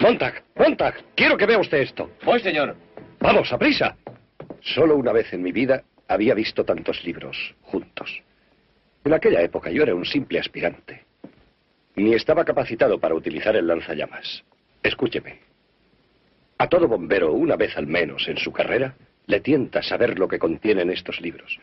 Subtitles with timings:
[0.00, 2.12] Montag, Montag, quiero que vea usted esto.
[2.24, 2.76] Voy, señor.
[3.18, 3.96] Vamos, a prisa.
[4.60, 8.22] Solo una vez en mi vida había visto tantos libros juntos.
[9.04, 11.04] En aquella época yo era un simple aspirante.
[11.96, 14.44] Ni estaba capacitado para utilizar el lanzallamas.
[14.84, 15.40] Escúcheme.
[16.58, 18.94] A todo bombero, una vez al menos en su carrera,
[19.26, 21.58] le tienta saber lo que contienen estos libros.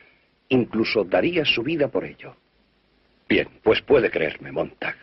[0.49, 2.35] Incluso daría su vida por ello.
[3.29, 4.95] Bien, pues puede creerme, Montag.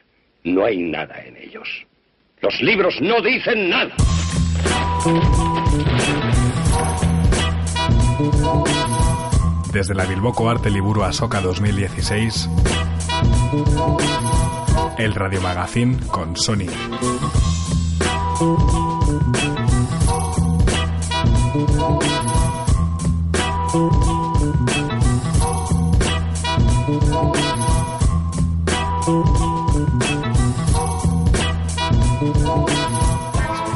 [0.45, 1.87] No hay nada en ellos.
[2.42, 3.95] Los libros no dicen nada.
[9.73, 12.51] Desde la Bilboko Arte Liburu Asoka 2016,
[14.99, 16.66] el Radio Magazine con Sony.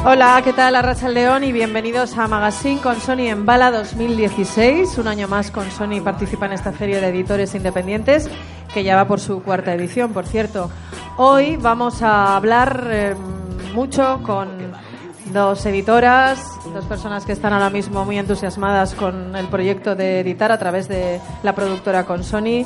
[0.09, 0.73] Hola, ¿qué tal?
[0.77, 4.97] Arracha León y bienvenidos a Magazine con Sony en Bala 2016.
[4.99, 8.29] Un año más con Sony participa en esta feria de editores independientes
[8.73, 10.71] que ya va por su cuarta edición, por cierto.
[11.17, 13.15] Hoy vamos a hablar eh,
[13.75, 14.47] mucho con
[15.33, 20.53] dos editoras, dos personas que están ahora mismo muy entusiasmadas con el proyecto de editar
[20.53, 22.65] a través de la productora con Sony.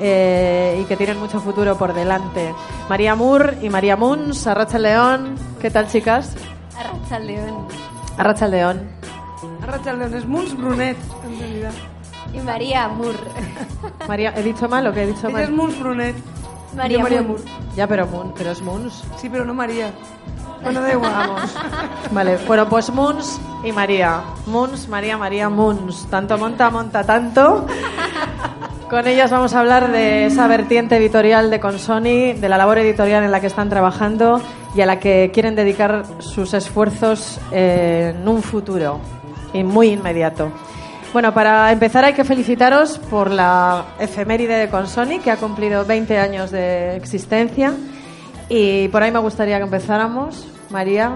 [0.00, 2.52] eh, y que tienen mucho futuro por delante.
[2.90, 5.36] María Moore y María Muns, Arracha León.
[5.60, 6.34] ¿Qué tal, chicas?
[6.78, 7.66] Arracha León
[8.16, 8.82] Arracha León.
[9.62, 11.72] Arrachaldeón es Mons Brunet, en realidad.
[12.32, 13.18] y María Moore.
[14.08, 15.56] María, ¿he dicho mal o qué he dicho Ella es mal?
[15.56, 16.16] Mons Brunet.
[16.76, 17.22] María Yo María.
[17.22, 17.42] Moore.
[17.76, 19.02] Ya, pero Moon, pero es Muns.
[19.20, 19.90] Sí, pero no María.
[20.62, 21.12] Bueno, da igual.
[21.12, 21.54] Vamos.
[22.12, 24.22] Vale, bueno, pues Muns y María.
[24.46, 26.06] Muns, María, María, Muns.
[26.08, 27.66] Tanto monta, monta tanto.
[28.94, 33.24] Con ellas vamos a hablar de esa vertiente editorial de Consoni, de la labor editorial
[33.24, 34.40] en la que están trabajando
[34.72, 39.00] y a la que quieren dedicar sus esfuerzos en un futuro
[39.52, 40.52] y muy inmediato.
[41.12, 46.16] Bueno, para empezar hay que felicitaros por la efeméride de Consoni, que ha cumplido 20
[46.16, 47.74] años de existencia.
[48.48, 51.10] Y por ahí me gustaría que empezáramos, María,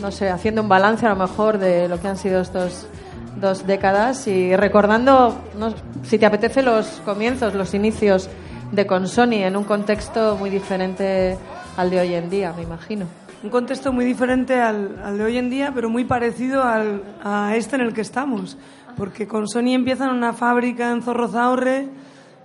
[0.00, 2.86] no sé, haciendo un balance a lo mejor de lo que han sido estos
[3.36, 8.28] dos décadas y recordando, no, si te apetece, los comienzos, los inicios
[8.72, 11.36] de Consoni en un contexto muy diferente
[11.76, 13.06] al de hoy en día, me imagino.
[13.42, 17.56] Un contexto muy diferente al, al de hoy en día, pero muy parecido al, a
[17.56, 18.58] este en el que estamos.
[18.96, 21.88] Porque con Sony empieza en una fábrica en Zorrozaurre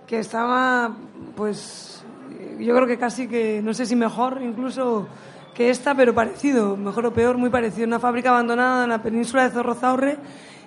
[0.07, 0.95] que estaba,
[1.35, 2.05] pues,
[2.59, 5.07] yo creo que casi que, no sé si mejor incluso
[5.53, 7.87] que esta, pero parecido, mejor o peor, muy parecido.
[7.87, 10.17] Una fábrica abandonada en la península de Zorrozaurre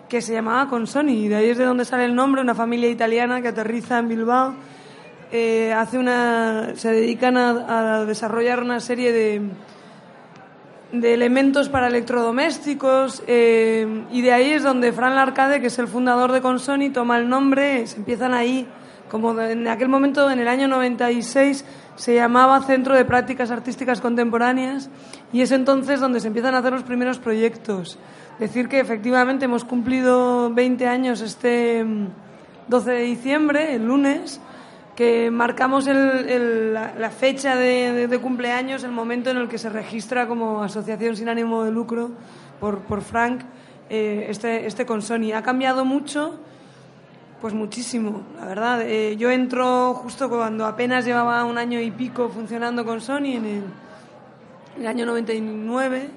[0.09, 1.25] que se llamaba Consoni.
[1.25, 4.09] Y de ahí es de donde sale el nombre, una familia italiana que aterriza en
[4.09, 4.55] Bilbao.
[5.31, 9.43] Eh, hace una, se dedican a, desarrollar una serie de,
[10.93, 15.87] de elementos para electrodomésticos eh, y de ahí es donde Fran Larcade, que es el
[15.87, 18.67] fundador de Consoni, toma el nombre, se empiezan ahí,
[19.11, 21.65] como en aquel momento, en el año 96,
[21.99, 24.89] se llamaba Centro de Prácticas Artísticas Contemporáneas
[25.33, 27.99] y es entonces donde se empiezan a hacer los primeros proyectos.
[28.39, 32.07] Decir que efectivamente hemos cumplido 20 años este mm,
[32.69, 34.41] 12 de diciembre, el lunes,
[34.95, 41.17] que marcamos la, fecha de cumpleaños, el momento en el que se registra como asociación
[41.17, 42.11] sin ánimo de lucro
[42.61, 43.43] por, por Frank,
[43.91, 45.33] eh, este, este con Sony.
[45.35, 46.41] Ha cambiado mucho,
[47.41, 48.83] pues muchísimo, la verdad.
[48.83, 53.45] Eh, yo entro justo cuando apenas llevaba un año y pico funcionando con Sony, en
[53.45, 53.63] el,
[54.77, 56.11] en el año 99.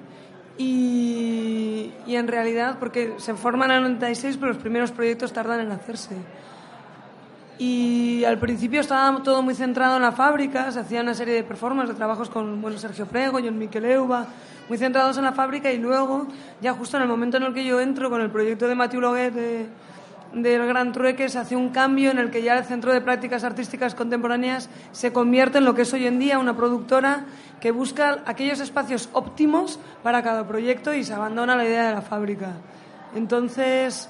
[0.57, 5.59] Y, y en realidad, porque se forman en el 96, pero los primeros proyectos tardan
[5.59, 6.15] en hacerse.
[7.57, 11.43] Y al principio estaba todo muy centrado en la fábrica, se hacía una serie de
[11.43, 14.25] performances, de trabajos con bueno, Sergio Prego, John Miqueleuva,
[14.67, 16.25] muy centrados en la fábrica y luego,
[16.59, 18.99] ya justo en el momento en el que yo entro con el proyecto de Mathieu
[18.99, 19.33] Loguet
[20.33, 23.43] del Gran Trueque, se hace un cambio en el que ya el Centro de Prácticas
[23.43, 27.25] Artísticas Contemporáneas se convierte en lo que es hoy en día una productora
[27.59, 32.01] que busca aquellos espacios óptimos para cada proyecto y se abandona la idea de la
[32.01, 32.53] fábrica.
[33.15, 34.09] Entonces,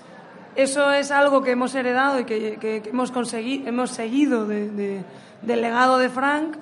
[0.55, 5.03] eso es algo que hemos heredado y que, hemos, consegui- hemos seguido de- de-
[5.41, 6.55] del legado de Frank,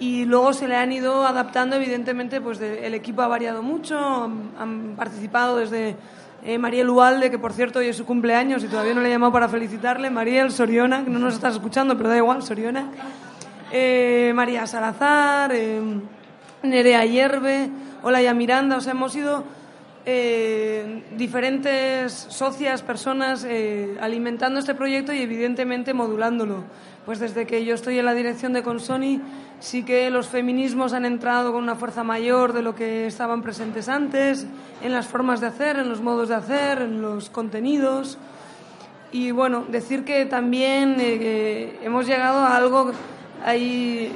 [0.00, 4.94] y luego se le han ido adaptando, evidentemente, pues el equipo ha variado mucho, han
[4.96, 5.96] participado desde
[6.44, 9.12] eh, Mariel Ualde, que por cierto hoy es su cumpleaños y todavía no le he
[9.12, 12.90] llamado para felicitarle, Mariel Soriona, que no nos estás escuchando, pero da igual, Soriona,
[13.72, 15.80] eh, María Salazar, eh,
[16.62, 17.70] Nerea Hierve,
[18.02, 19.44] Olaya Miranda, o sea, hemos sido
[20.10, 26.64] eh, diferentes socias, personas eh, alimentando este proyecto y evidentemente modulándolo.
[27.08, 29.22] Pues desde que yo estoy en la dirección de Consoni,
[29.60, 33.88] sí que los feminismos han entrado con una fuerza mayor de lo que estaban presentes
[33.88, 34.46] antes,
[34.82, 38.18] en las formas de hacer, en los modos de hacer, en los contenidos.
[39.10, 42.92] Y bueno, decir que también eh, hemos llegado a algo
[43.42, 44.12] ahí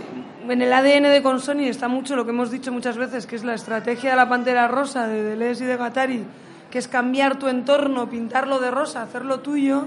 [0.47, 3.43] en el ADN de Consoni está mucho lo que hemos dicho muchas veces, que es
[3.43, 6.25] la estrategia de la pantera rosa de Deleuze y de Gattari,
[6.71, 9.87] que es cambiar tu entorno, pintarlo de rosa, hacerlo tuyo.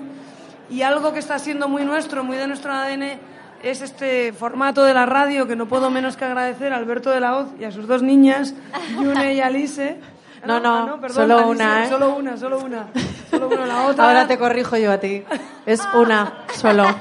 [0.69, 3.19] Y algo que está siendo muy nuestro, muy de nuestro ADN,
[3.63, 7.19] es este formato de la radio que no puedo menos que agradecer a Alberto de
[7.19, 8.53] la Hoz y a sus dos niñas,
[9.00, 9.97] Yune y Alice.
[10.45, 11.89] No, no, Ah, perdón, solo Alice, una, ¿eh?
[11.89, 12.88] Solo una, solo una.
[13.31, 14.06] Solo una, la otra.
[14.07, 15.23] Ahora te corrijo yo a ti.
[15.65, 16.85] Es una solo.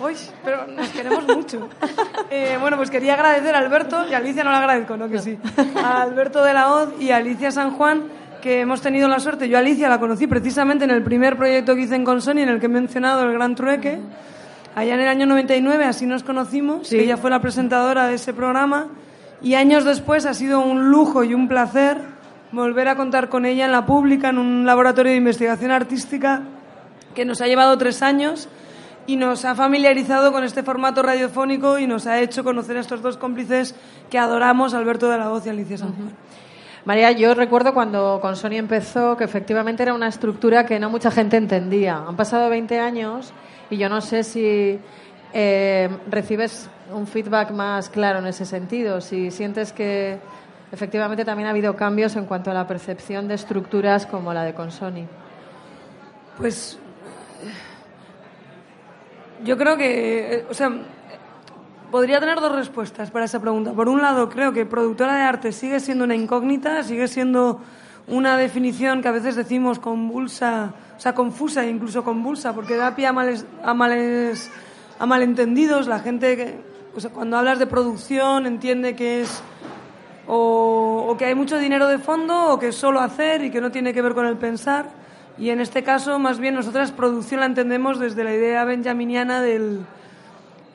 [0.00, 0.14] Uy,
[0.44, 1.68] pero nos queremos mucho.
[2.30, 5.08] Eh, bueno, pues quería agradecer a Alberto, y a Alicia no le agradezco, ¿no?
[5.08, 5.38] Que sí.
[5.82, 8.04] A Alberto de la Hoz y a Alicia San Juan,
[8.46, 9.48] que hemos tenido la suerte.
[9.48, 12.48] Yo a Alicia la conocí precisamente en el primer proyecto que hice en Consoni, en
[12.48, 13.98] el que he mencionado el Gran Trueque.
[14.76, 16.86] Allá en el año 99, así nos conocimos.
[16.86, 16.96] Sí.
[16.96, 18.86] Ella fue la presentadora de ese programa.
[19.42, 21.98] Y años después ha sido un lujo y un placer
[22.52, 26.42] volver a contar con ella en la pública, en un laboratorio de investigación artística
[27.16, 28.48] que nos ha llevado tres años
[29.08, 33.02] y nos ha familiarizado con este formato radiofónico y nos ha hecho conocer a estos
[33.02, 33.74] dos cómplices
[34.08, 36.25] que adoramos, Alberto de la Voz y Alicia San Juan.
[36.86, 41.10] María, yo recuerdo cuando con Sony empezó que efectivamente era una estructura que no mucha
[41.10, 41.96] gente entendía.
[41.96, 43.32] Han pasado 20 años
[43.70, 44.78] y yo no sé si
[45.32, 50.20] eh, recibes un feedback más claro en ese sentido, si sientes que
[50.70, 54.54] efectivamente también ha habido cambios en cuanto a la percepción de estructuras como la de
[54.54, 55.08] Consoni.
[56.38, 56.78] Pues
[59.42, 60.70] yo creo que, eh, o sea,
[61.90, 63.72] podría tener dos respuestas para esa pregunta.
[63.72, 67.60] Por un lado, creo que productora de arte sigue siendo una incógnita, sigue siendo
[68.08, 72.94] una definición que a veces decimos convulsa, o sea, confusa e incluso convulsa, porque da
[72.94, 74.50] pie a, males, a, males,
[74.98, 75.86] a malentendidos.
[75.88, 76.60] La gente,
[76.94, 79.42] o sea, cuando hablas de producción, entiende que es
[80.26, 83.60] o, o que hay mucho dinero de fondo o que es solo hacer y que
[83.60, 84.86] no tiene que ver con el pensar.
[85.38, 89.84] Y en este caso, más bien, nosotras producción la entendemos desde la idea benjaminiana del,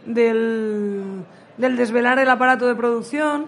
[0.06, 1.24] del,
[1.57, 3.45] del desvelar el aparato de producción.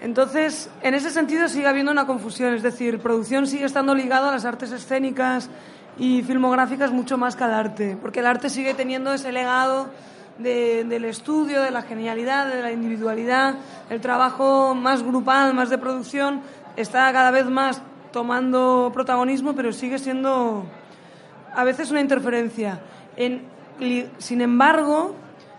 [0.00, 4.32] Entonces, en ese sentido sigue habiendo una confusión, es decir, producción sigue estando ligado a
[4.32, 5.48] las artes escénicas
[5.98, 9.88] y filmográficas mucho más que al arte, porque el arte sigue teniendo ese legado
[10.38, 13.54] de- del estudio, de la genialidad, de la individualidad,
[13.88, 16.40] el trabajo más grupal, más de producción,
[16.76, 17.80] está cada vez más
[18.12, 20.64] tomando protagonismo, pero sigue siendo
[21.54, 22.80] a veces una interferencia.
[24.18, 25.14] Sin embargo,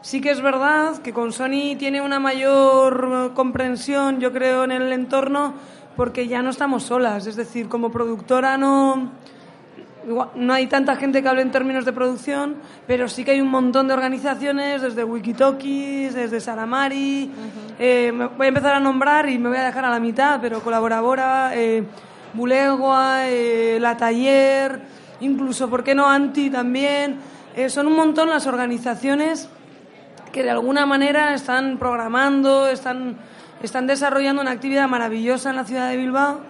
[0.06, 4.72] sí que es verdad que con Sony tiene una mayor eh, comprensión, yo creo, en
[4.72, 5.56] el entorno,
[5.96, 7.26] porque ya no estamos solas.
[7.26, 9.10] Es decir, como productora no,
[10.36, 13.48] no hay tanta gente que hable en términos de producción, pero sí que hay un
[13.48, 17.32] montón de organizaciones, desde Wikitokis, desde Saramari.
[17.80, 20.62] eh, voy a empezar a nombrar y me voy a dejar a la mitad, pero
[20.62, 21.84] colaboradora, eh,
[22.36, 24.84] Bulegua, eh, La Taller,
[25.20, 27.34] incluso, ¿por qué no Anti también?
[27.70, 29.50] Son un montón las organizaciones
[30.36, 33.16] que de alguna manera están programando, están,
[33.64, 36.42] están desarrollando una actividad maravillosa en la ciudad de Bilbao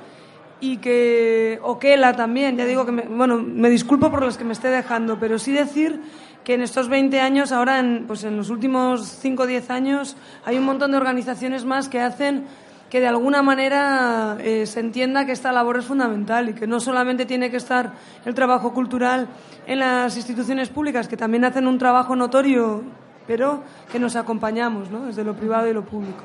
[0.60, 4.54] y que Oquela también, ya digo que me, bueno, me disculpo por los que me
[4.54, 6.01] esté dejando, pero sí decir
[6.44, 10.18] que en estos 20 años, ahora en, pues en los últimos 5 o 10 años,
[10.46, 12.46] hay un montón de organizaciones más que hacen
[12.89, 16.80] que de alguna manera eh, se entienda que esta labor es fundamental y que no
[16.80, 17.94] solamente tiene que estar
[18.25, 19.27] el trabajo cultural
[19.68, 22.84] en las instituciones públicas, que también hacen un trabajo notorio,
[23.27, 23.60] pero
[23.91, 25.05] que nos acompañamos ¿no?
[25.05, 26.24] desde lo privado y lo público.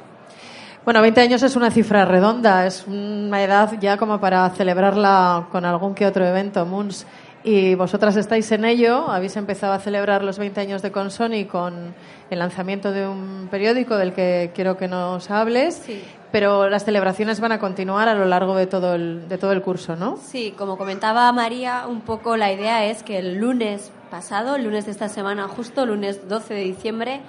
[0.84, 5.64] Bueno, 20 años es una cifra redonda, es una edad ya como para celebrarla con
[5.66, 7.06] algún que otro evento, Moons.
[7.42, 11.94] Y vosotras estáis en ello, habéis empezado a celebrar los 20 años de Consoni con
[12.28, 16.02] el lanzamiento de un periódico del que quiero que nos hables, Sí.
[16.32, 19.62] pero las celebraciones van a continuar a lo largo de todo el, de todo el
[19.62, 20.18] curso, ¿no?
[20.18, 24.84] Sí, como comentaba María, un poco la idea es que el lunes pasado, el lunes
[24.86, 27.20] de esta semana justo, lunes 12 de diciembre,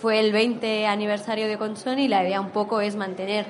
[0.00, 3.46] fue el 20 aniversario de Consoni y la idea un poco es mantener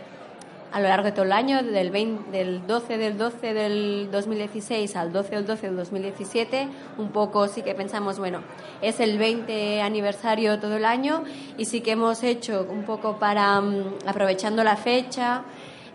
[0.73, 4.97] a lo largo de todo el año, del, 20 del 12 del 12 del 2016
[4.97, 8.41] al 12 del 12 del 2017, un poco sí que pensamos, bueno,
[8.83, 11.25] es el 20 aniversario todo el año
[11.57, 15.45] y sí que hemos hecho un poco para, mm, aprovechando la fecha,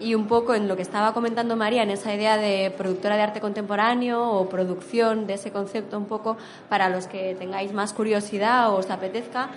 [0.01, 3.21] y un poco en lo que estaba comentando María, en esa idea de productora de
[3.21, 6.37] arte contemporáneo o producción de ese concepto un poco
[6.69, 9.49] para los que tengáis más curiosidad o os apetezca,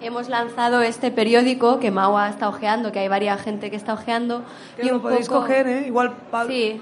[0.00, 4.42] hemos lanzado este periódico que Maua está ojeando, que hay varias gente que está ojeando.
[4.82, 5.84] y lo podéis coger, ¿eh?
[5.86, 6.14] Igual
[6.46, 6.80] Sí,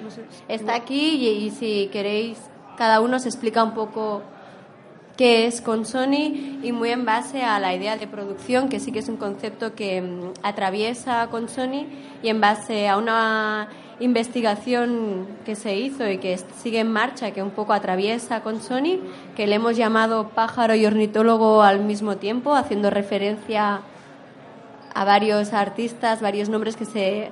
[0.48, 2.38] está aquí y, y si queréis,
[2.76, 4.22] cada uno se explica un poco
[5.20, 8.90] qué es con Sony y muy en base a la idea de producción, que sí
[8.90, 11.84] que es un concepto que mm, atraviesa con Sony
[12.22, 17.42] y en base a una investigación que se hizo y que sigue en marcha, que
[17.42, 18.98] un poco atraviesa con Sony,
[19.36, 23.82] que le hemos llamado pájaro y ornitólogo al mismo tiempo, haciendo referencia
[24.94, 27.30] a varios artistas, varios nombres que se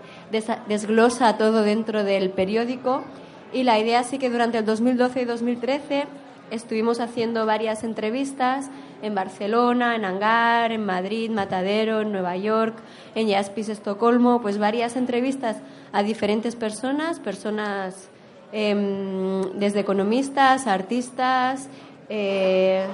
[0.68, 3.02] desglosa todo dentro del periódico.
[3.50, 6.04] Y la idea sí que durante el 2012 y 2013
[6.50, 8.70] estuvimos haciendo varias entrevistas
[9.02, 12.74] en Barcelona, en Hangar, en Madrid, Matadero, en Nueva York,
[13.14, 15.56] en Jaspis, Estocolmo, pues varias entrevistas
[15.92, 18.08] a diferentes personas, personas
[18.52, 21.68] em, desde economistas, artistas,
[22.08, 22.86] eh,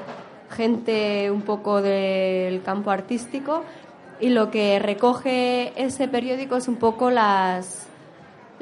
[0.50, 3.62] gente un poco del campo artístico.
[4.20, 7.88] Y lo que recoge ese periódico es un poco las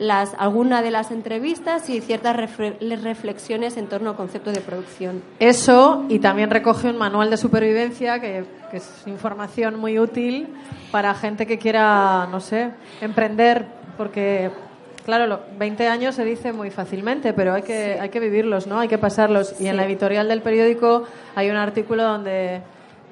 [0.02, 5.22] las, alguna de las entrevistas y ciertas reflexiones en torno al concepto de producción.
[5.38, 10.48] Eso, y también recoge un manual de supervivencia que, es información muy útil
[10.90, 12.70] para gente que quiera, no sé,
[13.02, 13.66] emprender,
[13.98, 14.50] porque,
[15.04, 18.78] claro, lo, 20 años se dice muy fácilmente, pero hay que, hay que vivirlos, ¿no?
[18.78, 19.60] Hay que pasarlos.
[19.60, 21.04] Y en la editorial del periódico
[21.34, 22.62] hay un artículo donde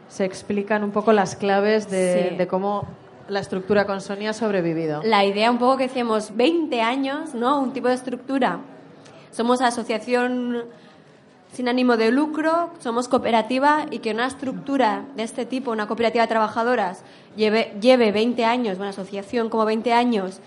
[0.08, 2.88] se explican un poco las claves de, de cómo
[3.30, 5.02] la estructura con Sony ha sobrevivido.
[5.04, 7.60] La idea un poco que decíamos 20 años, ¿no?
[7.60, 8.58] Un tipo de estructura.
[9.30, 10.64] Somos asociación
[11.52, 16.22] sin ánimo de lucro, somos cooperativa y que una estructura de este tipo, una cooperativa
[16.22, 17.02] de trabajadoras,
[17.36, 20.40] lleve, lleve 20 años, una asociación como 20 años,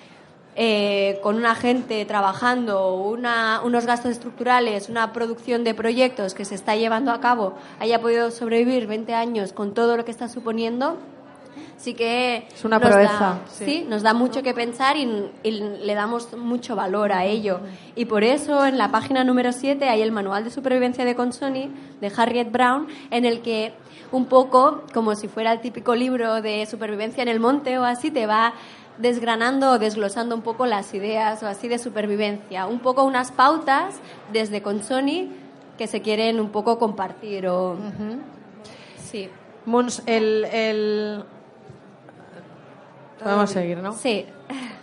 [0.55, 6.55] eh, con una gente trabajando, una, unos gastos estructurales, una producción de proyectos que se
[6.55, 10.97] está llevando a cabo, haya podido sobrevivir 20 años con todo lo que está suponiendo,
[11.83, 13.39] sí que es una proeza.
[13.51, 13.85] sí.
[13.89, 15.05] nos da mucho que pensar y,
[15.43, 17.59] le damos mucho valor a ello.
[17.95, 21.69] Y por eso en la página número 7 hay el manual de supervivencia de Consoni
[21.99, 23.73] de Harriet Brown, en el que
[24.13, 28.11] un poco, como si fuera el típico libro de supervivencia en el monte o así,
[28.11, 28.53] te va
[28.97, 32.65] desgranando o desglosando un poco las ideas o así de supervivencia.
[32.65, 33.95] Un poco unas pautas
[34.31, 35.31] desde Consoni
[35.77, 37.75] que se quieren un poco compartir o...
[39.03, 39.29] Sí.
[39.65, 41.23] Mons, el, el,
[43.23, 43.93] Vamos a seguir, ¿no?
[43.93, 44.25] Sí.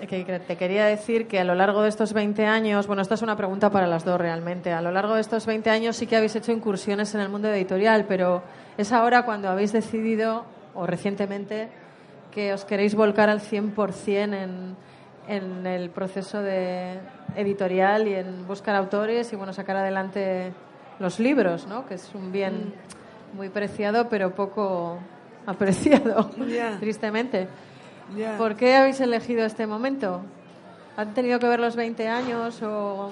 [0.08, 3.36] te quería decir que a lo largo de estos 20 años, bueno, esta es una
[3.36, 6.36] pregunta para las dos realmente, a lo largo de estos 20 años sí que habéis
[6.36, 8.42] hecho incursiones en el mundo editorial, pero
[8.78, 10.44] es ahora cuando habéis decidido,
[10.74, 11.68] o recientemente,
[12.32, 14.76] que os queréis volcar al 100% en,
[15.28, 16.98] en el proceso de
[17.36, 20.52] editorial y en buscar autores y, bueno, sacar adelante
[20.98, 21.86] los libros, ¿no?
[21.86, 22.72] Que es un bien
[23.32, 23.36] mm.
[23.36, 24.98] muy preciado, pero poco
[25.46, 26.30] apreciado,
[26.80, 27.48] tristemente.
[28.38, 30.22] ¿Por qué habéis elegido este momento?
[30.96, 33.10] ¿Han tenido que ver los 20 años o,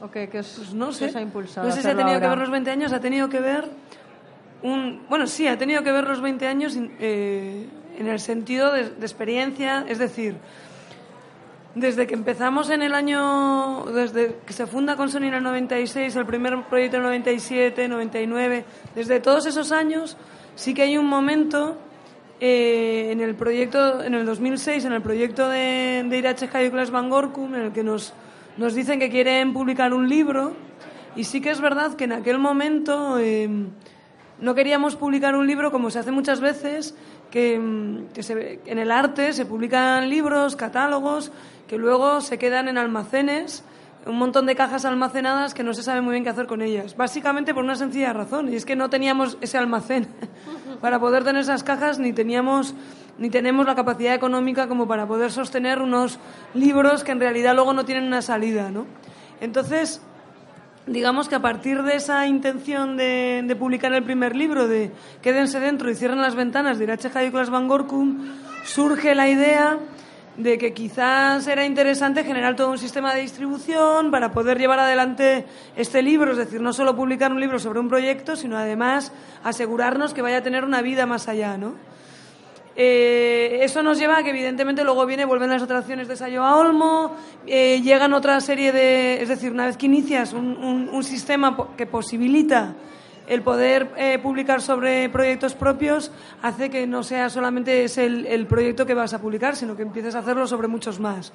[0.00, 1.12] o qué, os, pues no sé.
[1.14, 1.66] ha impulsado?
[1.66, 3.68] No sé si ha tenido que ver los 20 años, ha tenido que ver
[4.62, 5.02] un...
[5.08, 7.66] Bueno, sí, ha tenido que ver los 20 años eh,
[7.98, 10.36] en el sentido de, experiencia, es decir,
[11.74, 16.14] desde que empezamos en el año, desde que se funda con Sony en el 96,
[16.16, 20.16] el primer proyecto en el 97, 99, desde todos esos años
[20.54, 21.78] sí que hay un momento
[22.44, 27.08] eh, en el proyecto, en el 2006, en el proyecto de, de Irache Class Van
[27.08, 28.14] Gorkum, en el que nos,
[28.56, 30.54] nos dicen que quieren publicar un libro.
[31.14, 33.48] Y sí que es verdad que en aquel momento eh,
[34.40, 36.96] no queríamos publicar un libro como se hace muchas veces,
[37.30, 37.60] que,
[38.18, 41.30] se, en el arte se publican libros, catálogos,
[41.68, 43.62] que luego se quedan en almacenes
[44.06, 46.96] un montón de cajas almacenadas que no se sabe muy bien qué hacer con ellas.
[46.96, 50.08] Básicamente por una sencilla razón, y es que no teníamos ese almacén
[50.80, 52.74] para poder tener esas cajas, ni teníamos
[53.18, 56.18] ni tenemos la capacidad económica como para poder sostener unos
[56.54, 58.86] libros que en realidad luego no tienen una salida, ¿no?
[59.40, 60.00] Entonces,
[60.86, 64.90] digamos que a partir de esa intención de, publicar el primer libro, de
[65.20, 68.18] quédense dentro y cierren las ventanas de Irache Nicolás Van Gorkum,
[68.64, 69.78] surge la idea
[70.36, 75.44] de que quizás era interesante generar todo un sistema de distribución para poder llevar adelante
[75.76, 79.12] este libro, es decir, no solo publicar un libro sobre un proyecto, sino además
[79.44, 81.74] asegurarnos que vaya a tener una vida más allá, ¿no?
[82.74, 86.56] Eh, eso nos lleva a que evidentemente luego viene, vuelven las atracciones de Sayo a
[86.56, 87.14] Olmo,
[87.46, 90.56] eh, llegan otra serie de, es decir, una vez que inicias un,
[90.90, 92.72] un- sistema que posibilita
[93.26, 96.10] el poder eh, publicar sobre proyectos propios
[96.42, 99.82] hace que no sea solamente es el, el proyecto que vas a publicar, sino que
[99.82, 101.32] empieces a hacerlo sobre muchos más.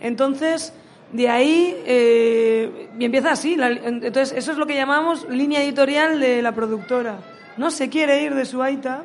[0.00, 0.72] Entonces,
[1.12, 3.56] de ahí, eh, y empieza así.
[3.56, 7.16] la- entonces, eso es lo que llamamos línea editorial de la productora.
[7.56, 9.02] No se quiere ir de su aita.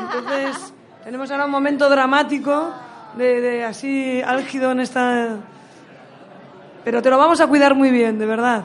[0.00, 0.72] Entonces,
[1.04, 2.72] tenemos ahora un momento dramático
[3.16, 5.36] de, de así álgido en esta...
[6.84, 8.64] Pero te lo vamos a cuidar muy bien, de verdad.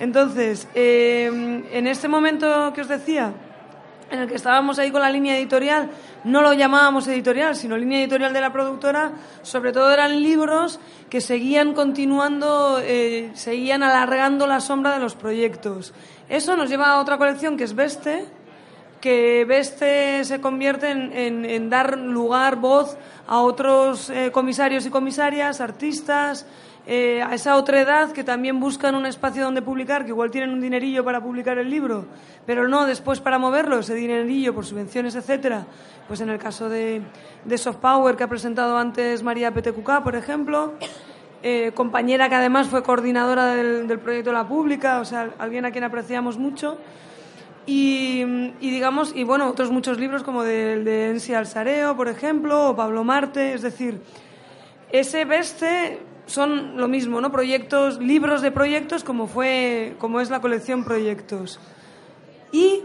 [0.00, 1.26] Entonces, eh,
[1.72, 3.34] en este momento que os decía,
[4.10, 5.90] en el que estábamos ahí con la línea editorial,
[6.24, 11.20] no lo llamábamos editorial, sino línea editorial de la productora, sobre todo eran libros que
[11.20, 15.92] seguían continuando, eh, seguían alargando la sombra de los proyectos.
[16.28, 18.24] Eso nos lleva a otra colección que es Veste,
[19.00, 26.46] que Veste se convierte en, dar lugar, voz a otros eh, comisarios y comisarias, artistas,
[26.86, 30.50] eh, a esa otra edad que también buscan un espacio donde publicar, que igual tienen
[30.50, 32.06] un dinerillo para publicar el libro,
[32.46, 35.66] pero no después para moverlo, ese dinerillo por subvenciones, etcétera.
[36.08, 37.02] Pues en el caso de,
[37.44, 40.74] de Soft Power que ha presentado antes María PTQK, por ejemplo,
[41.42, 45.84] eh, compañera que además fue coordinadora del, proyecto La Pública, o sea, alguien a quien
[45.84, 46.78] apreciamos mucho.
[47.66, 48.24] Y,
[48.60, 53.04] digamos, y bueno, otros muchos libros como del de Ensi Alzareo, por ejemplo, o Pablo
[53.04, 54.00] Marte, es decir,
[54.90, 57.32] ese Beste son lo mismo, ¿no?
[57.32, 61.58] Proyectos, libros de proyectos como fue, como es la colección Proyectos.
[62.52, 62.82] Y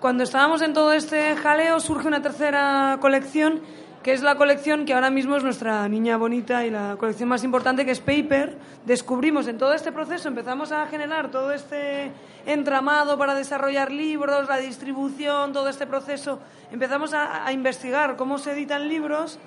[0.00, 3.60] cuando estábamos en todo este jaleo surge una tercera colección
[4.02, 7.44] que es la colección que ahora mismo es nuestra niña bonita y la colección más
[7.44, 8.56] importante que es Paper.
[8.86, 12.10] Descubrimos en todo este proceso, empezamos a generar todo este
[12.46, 16.40] entramado para desarrollar libros, la distribución, todo este proceso.
[16.72, 19.38] Empezamos a, a investigar cómo se editan libros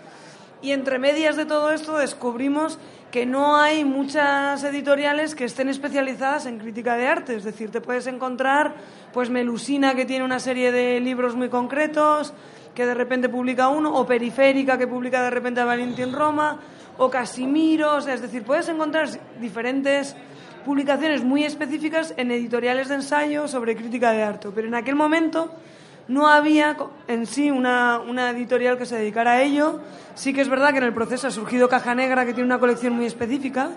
[0.64, 2.80] y entre medias de todo esto descubrimos
[3.12, 7.36] que no hay muchas editoriales que estén especializadas en crítica de arte.
[7.36, 8.74] Es decir, te puedes encontrar,
[9.12, 12.34] pues, Melusina, que tiene una serie de libros muy concretos,
[12.74, 16.58] que de repente publica uno, o Periférica, que publica de repente a Valentín Roma,
[16.98, 17.98] o Casimiro.
[17.98, 19.10] O sea, es decir, puedes encontrar
[19.42, 20.16] diferentes
[20.66, 24.48] publicaciones muy específicas en editoriales de ensayo sobre crítica de arte.
[24.56, 25.52] Pero en aquel momento
[26.08, 26.76] no había
[27.08, 29.80] en sí una, una editorial que se dedicara a ello.
[30.16, 32.60] Sí que es verdad que en el proceso ha surgido Caja Negra, que tiene una
[32.60, 33.72] colección muy específica,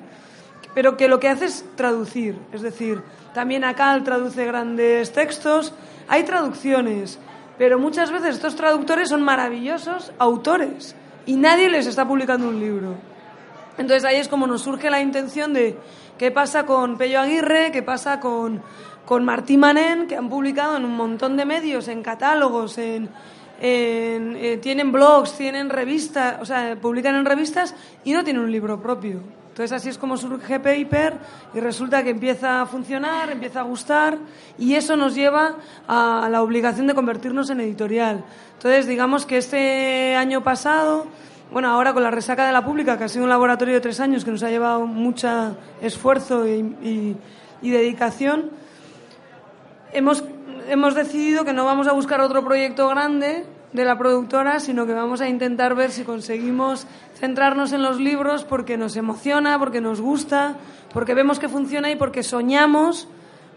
[0.75, 2.39] pero que lo que hace es traducir.
[2.53, 5.73] Es decir, también Acal traduce grandes textos,
[6.09, 7.19] hay traducciones,
[7.59, 12.95] pero muchas veces estos traductores son maravillosos autores y nadie les está publicando un libro.
[13.79, 15.79] Entonces ahí es como nos surge la intención de
[16.19, 18.62] qué pasa con Pello Aguirre, qué pasa con,
[19.07, 23.09] con Martí Manén, que han publicado en un montón de medios, en catálogos, en,
[23.61, 28.51] en, eh, tienen blogs, tienen revistas, o sea, publican en revistas y no tienen un
[28.53, 29.21] libro propio.
[29.51, 31.14] Entonces así es como surge Paper
[31.55, 34.19] y resulta que empieza a funcionar, empieza a gustar
[34.59, 35.55] y eso nos lleva
[35.88, 38.23] a la obligación de convertirnos en editorial.
[38.59, 41.07] Entonces digamos que este año pasado
[41.51, 44.01] bueno, ahora con la resaca de la pública, que ha sido un laboratorio de tres
[44.01, 46.51] años que nos ha llevado mucho esfuerzo y,
[46.83, 47.16] y-
[47.62, 48.51] y dedicación,
[49.96, 50.22] hemos,
[50.68, 54.92] hemos decidido que no vamos a buscar otro proyecto grande de la productora, sino que
[54.92, 60.00] vamos a intentar ver si conseguimos centrarnos en los libros porque nos emociona, porque nos
[60.00, 60.56] gusta,
[60.92, 63.09] porque vemos que funciona y porque soñamos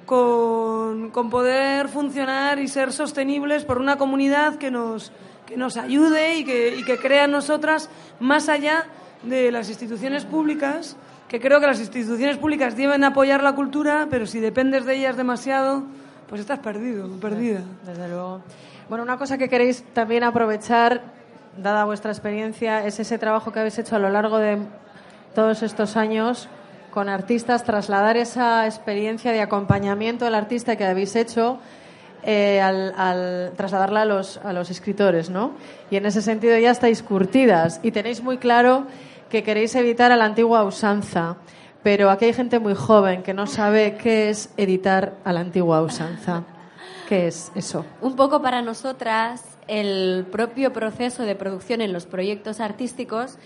[0.06, 5.12] con, con poder funcionar y ser sostenibles por una comunidad que nos,
[5.45, 7.89] que nos ayude y que, que crea en nosotras
[8.21, 8.86] más allá
[9.23, 10.95] de las instituciones públicas,
[11.28, 15.17] que creo que las instituciones públicas deben apoyar la cultura, pero si dependes de ellas
[15.17, 15.84] demasiado,
[16.30, 17.62] pues estás perdido, perdida.
[17.86, 18.42] Desde luego.
[18.88, 21.02] Bueno, una cosa que queréis también aprovechar,
[21.58, 24.60] dada vuestra experiencia, es ese trabajo que habéis hecho a lo largo de
[25.34, 26.48] todos estos años
[26.92, 31.60] con artistas, trasladar esa experiencia de acompañamiento del artista que habéis hecho
[32.24, 35.52] eh, al, al trasladarla a los, a los escritores, ¿no?
[35.89, 38.86] Y en ese sentido ya estáis curtidas y tenéis muy claro
[39.30, 41.38] que queréis evitar a la antigua usanza.
[41.84, 45.82] Pero aquí hay gente muy joven que no sabe qué es editar a la antigua
[45.82, 46.44] usanza.
[47.08, 47.86] ¿Qué es eso?
[48.02, 53.38] Un poco para nosotras, el propio proceso de producción en los proyectos artísticos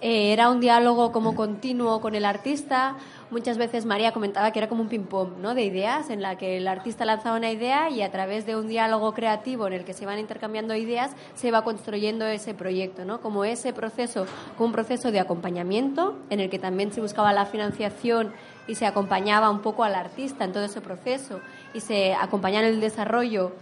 [0.00, 2.96] eh, era un diálogo como continuo con el artista.
[3.30, 5.54] Muchas veces María comentaba que era como un ping-pong ¿no?
[5.54, 8.68] de ideas, en la que el artista lanzaba una idea y a través de un
[8.68, 13.04] diálogo creativo en el que se iban intercambiando ideas, se iba construyendo ese proyecto.
[13.04, 13.20] ¿no?
[13.20, 17.44] Como ese proceso, como un proceso de acompañamiento, en el que también se buscaba la
[17.44, 18.32] financiación
[18.66, 21.40] y se acompañaba un poco al artista en todo ese proceso
[21.74, 23.52] y se acompañaba en el desarrollo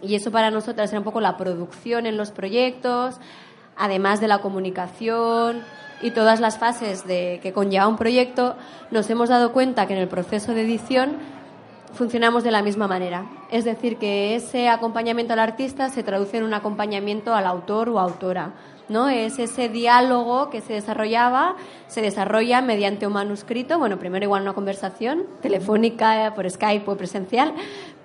[0.00, 3.16] y eso para nosotras era un poco la producción en los proyectos,
[3.76, 5.64] además de la comunicación
[6.02, 8.56] y todas las fases de, que conlleva un proyecto,
[8.90, 11.16] nos hemos dado cuenta que en el proceso de edición
[11.94, 13.26] funcionamos de la misma manera.
[13.50, 17.98] Es decir, que ese acompañamiento al artista se traduce en un acompañamiento al autor o
[17.98, 18.52] autora.
[18.88, 19.08] ¿no?
[19.08, 21.56] Es ese diálogo que se desarrollaba,
[21.88, 27.54] se desarrolla mediante un manuscrito, bueno, primero igual una conversación telefónica, por Skype o presencial,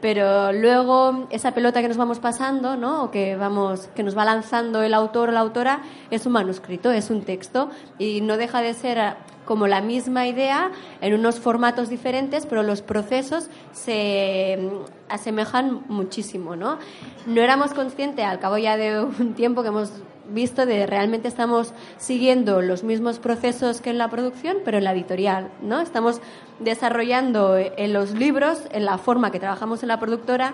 [0.03, 3.05] pero luego esa pelota que nos vamos pasando, ¿no?
[3.05, 6.91] O que vamos que nos va lanzando el autor o la autora es un manuscrito,
[6.91, 11.89] es un texto y no deja de ser como la misma idea en unos formatos
[11.89, 16.77] diferentes, pero los procesos se mm, asemejan muchísimo, ¿no?
[17.25, 19.91] No éramos conscientes al cabo ya de un tiempo que hemos
[20.29, 24.93] visto de realmente estamos siguiendo los mismos procesos que en la producción, pero en la
[24.93, 25.81] editorial, ¿no?
[25.81, 26.21] Estamos
[26.59, 30.53] desarrollando en los libros, en la forma que trabajamos en la productora,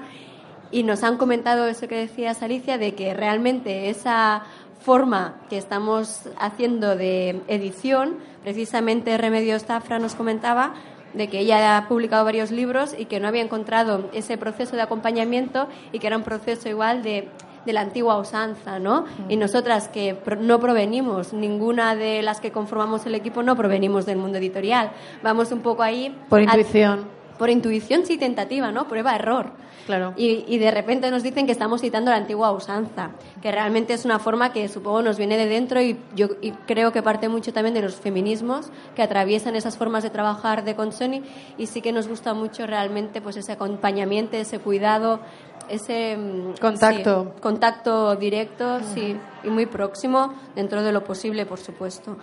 [0.72, 4.44] y nos han comentado eso que decías, Alicia, de que realmente esa
[4.80, 10.74] forma que estamos haciendo de edición, precisamente Remedios Zafra nos comentaba,
[11.14, 14.84] de que ella ha publicado varios libros y que no había encontrado ese proceso de
[14.84, 17.30] acompañamiento y que era un proceso igual de
[17.66, 19.06] de la antigua usanza, ¿no?
[19.28, 24.18] Y nosotras que no provenimos, ninguna de las que conformamos el equipo no provenimos del
[24.18, 24.92] mundo editorial.
[25.24, 26.16] Vamos un poco ahí.
[26.30, 27.19] Por intuición.
[27.40, 28.88] Por intuición, sí, tentativa, ¿no?
[28.88, 29.54] Prueba, error.
[29.88, 30.14] Claro.
[30.16, 33.10] Y, y, de repente nos dicen que estamos citando la antigua usanza,
[33.42, 36.92] que realmente es una forma que supongo nos viene de dentro y yo y creo
[36.92, 41.24] que parte mucho también de los feminismos que atraviesan esas formas de trabajar de Consoni
[41.58, 45.22] y sí que nos gusta mucho realmente pues ese acompañamiento, ese cuidado,
[45.70, 52.18] ese mm, contacto, contacto directo, sí, y muy próximo dentro de lo posible, por supuesto.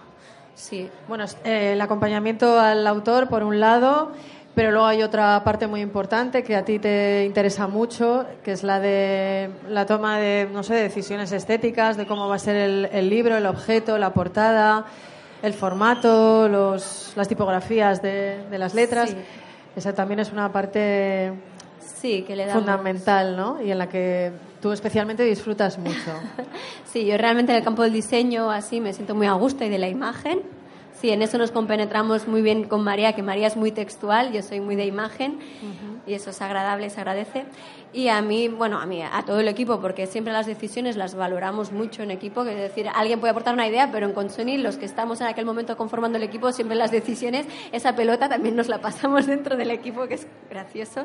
[0.56, 0.88] Sí.
[1.06, 4.12] Bueno, eh, el acompañamiento al autor por un lado,
[4.56, 8.62] pero luego hay otra parte muy importante que a ti te interesa mucho, que es
[8.62, 13.10] la de la toma de, no sé, decisiones estéticas, de cómo va a ser el,
[13.10, 14.86] libro, el objeto, la portada,
[15.42, 19.14] el formato, los, las tipografías de, de las letras.
[19.76, 21.34] Esa también es una parte
[21.78, 23.60] Sí, que le Fundamental, ¿no?
[23.62, 26.12] Y en la que tú especialmente disfrutas mucho.
[26.84, 29.68] sí, yo realmente en el campo del diseño así me siento muy a gusto y
[29.68, 30.55] de la imagen.
[31.00, 34.42] Sí, en eso nos compenetramos muy bien con María, que María es muy textual, yo
[34.42, 35.38] soy muy de imagen
[36.06, 37.44] y eso es agradable, se agradece.
[37.92, 41.14] Y a mí, bueno, a mí, a todo el equipo, porque siempre las decisiones las
[41.14, 44.78] valoramos mucho en equipo, es decir, alguien puede aportar una idea, pero en Consoni, los
[44.78, 48.68] que estamos en aquel momento conformando el equipo, siempre las decisiones, esa pelota también nos
[48.68, 51.04] la pasamos dentro del equipo, que es gracioso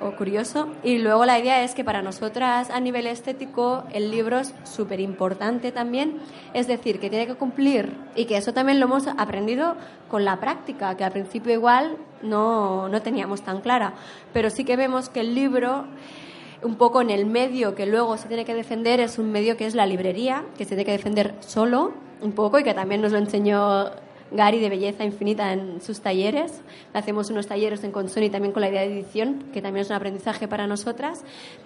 [0.00, 0.68] o curioso.
[0.82, 5.00] Y luego la idea es que para nosotras a nivel estético el libro es súper
[5.00, 6.18] importante también,
[6.54, 9.76] es decir, que tiene que cumplir y que eso también lo hemos aprendido
[10.08, 13.94] con la práctica, que al principio igual no, no teníamos tan clara,
[14.32, 15.84] pero sí que vemos que el libro
[16.62, 19.66] un poco en el medio que luego se tiene que defender es un medio que
[19.66, 23.12] es la librería, que se tiene que defender solo un poco y que también nos
[23.12, 23.90] lo enseñó
[24.30, 26.60] Gary de Belleza Infinita en sus talleres.
[26.92, 29.96] Hacemos unos talleres en Consoni también con la idea de edición, que también es un
[29.96, 31.24] aprendizaje para nosotras.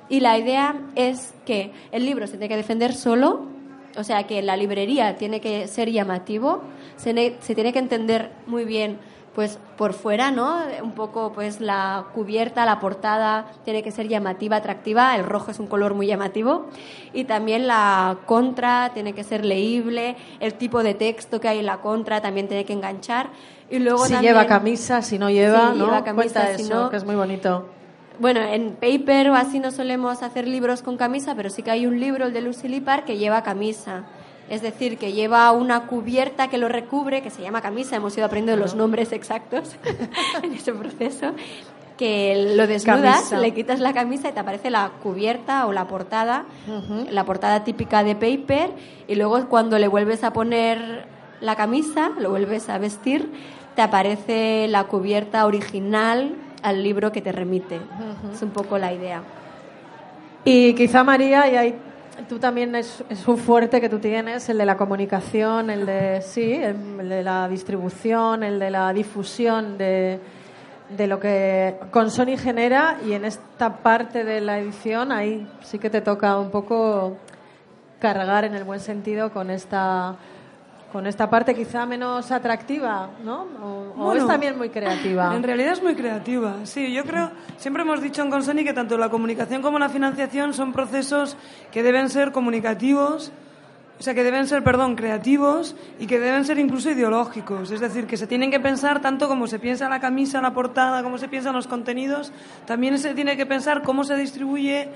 [0.08, 3.46] Y la idea es que el libro se tiene que defender solo,
[3.96, 6.62] o sea que la librería tiene que ser llamativo,
[6.96, 8.98] se, se tiene que entender muy bien
[9.34, 10.60] pues por fuera, ¿no?
[10.82, 15.58] Un poco pues la cubierta, la portada tiene que ser llamativa, atractiva, el rojo es
[15.58, 16.66] un color muy llamativo
[17.12, 21.66] y también la contra tiene que ser leíble, el tipo de texto que hay en
[21.66, 23.30] la contra también tiene que enganchar
[23.70, 25.86] y luego si lleva camisa, si no lleva, ¿no?
[25.86, 27.66] Lleva camisa, eso, que es muy bonito.
[28.18, 31.86] Bueno, en paper o así no solemos hacer libros con camisa, pero sí que hay
[31.86, 34.04] un libro, el de Lucy Lippard, que lleva camisa
[34.48, 38.26] es decir, que lleva una cubierta que lo recubre, que se llama camisa, hemos ido
[38.26, 39.76] aprendiendo los nombres exactos
[40.42, 41.32] en ese proceso,
[41.96, 46.44] que lo desnudas, le quitas la camisa y te aparece la cubierta o la portada,
[47.10, 48.70] la portada típica de paper,
[49.06, 51.06] y luego cuando le vuelves a poner
[51.40, 53.30] la camisa, lo vuelves a vestir,
[53.74, 57.80] te aparece la cubierta original al libro que te remite.
[58.32, 59.22] Es un poco la idea.
[60.44, 61.74] Y quizá María, y hay
[62.28, 66.54] Tú también es, un fuerte que tú tienes, el de la comunicación, el de sí,
[66.54, 70.20] el de la distribución, el de la difusión de,
[70.96, 75.78] de lo que con Sony genera y en esta parte de la edición ahí sí
[75.78, 77.16] que te toca un poco
[77.98, 80.16] cargar en el buen sentido con esta
[80.92, 83.46] con esta parte quizá menos atractiva, ¿no?
[83.96, 85.34] O, es también muy creativa.
[85.34, 86.92] En realidad es muy creativa, sí.
[86.92, 90.74] Yo creo, siempre hemos dicho en Consoni que tanto la comunicación como la financiación son
[90.74, 91.38] procesos
[91.70, 93.32] que deben ser comunicativos,
[94.02, 97.70] o sea, que deben ser, perdón, creativos y que deben ser incluso ideológicos.
[97.70, 101.04] Es decir, que se tienen que pensar tanto como se piensa la camisa, la portada,
[101.04, 102.32] como se piensan los contenidos,
[102.66, 104.88] también se tiene que pensar cómo se distribuye,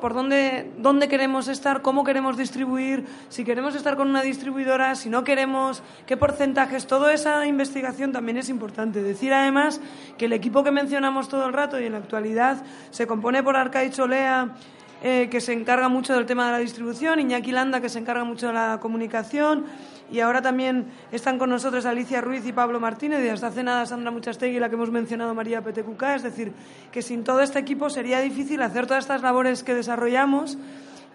[0.00, 5.10] por dónde, dónde queremos estar, cómo queremos distribuir, si queremos estar con una distribuidora, si
[5.10, 6.86] no queremos, qué porcentajes.
[6.86, 9.02] Toda esa investigación también es importante.
[9.02, 9.82] Decir además
[10.16, 13.54] que el equipo que mencionamos todo el rato y en la actualidad se compone por
[13.54, 14.54] Arcaiz Cholea,
[15.02, 18.24] eh, que se encarga mucho del tema de la distribución, Iñaki Landa, que se encarga
[18.24, 19.66] mucho de la comunicación,
[20.10, 23.86] y ahora también están con nosotros Alicia Ruiz y Pablo Martínez, y hasta hace nada
[23.86, 26.14] Sandra Muchastegui, la que hemos mencionado María Petecuca.
[26.14, 26.52] Es decir,
[26.92, 30.58] que sin todo este equipo sería difícil hacer todas estas labores que desarrollamos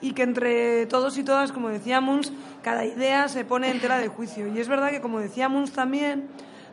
[0.01, 4.09] y que entre todos y todas, como decíamos, cada idea se pone en tela de
[4.09, 4.47] juicio.
[4.47, 6.27] Y es verdad que, como decíamos también,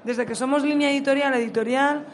[0.04, 2.04] desde que somos línea editorial, editorial,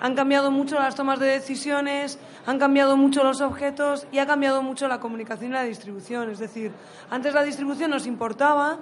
[0.00, 4.62] han cambiado mucho las tomas de decisiones, han cambiado mucho los objetos y ha cambiado
[4.62, 6.30] mucho la comunicación y la distribución.
[6.30, 6.72] Es decir,
[7.10, 8.78] antes la distribución nos importaba,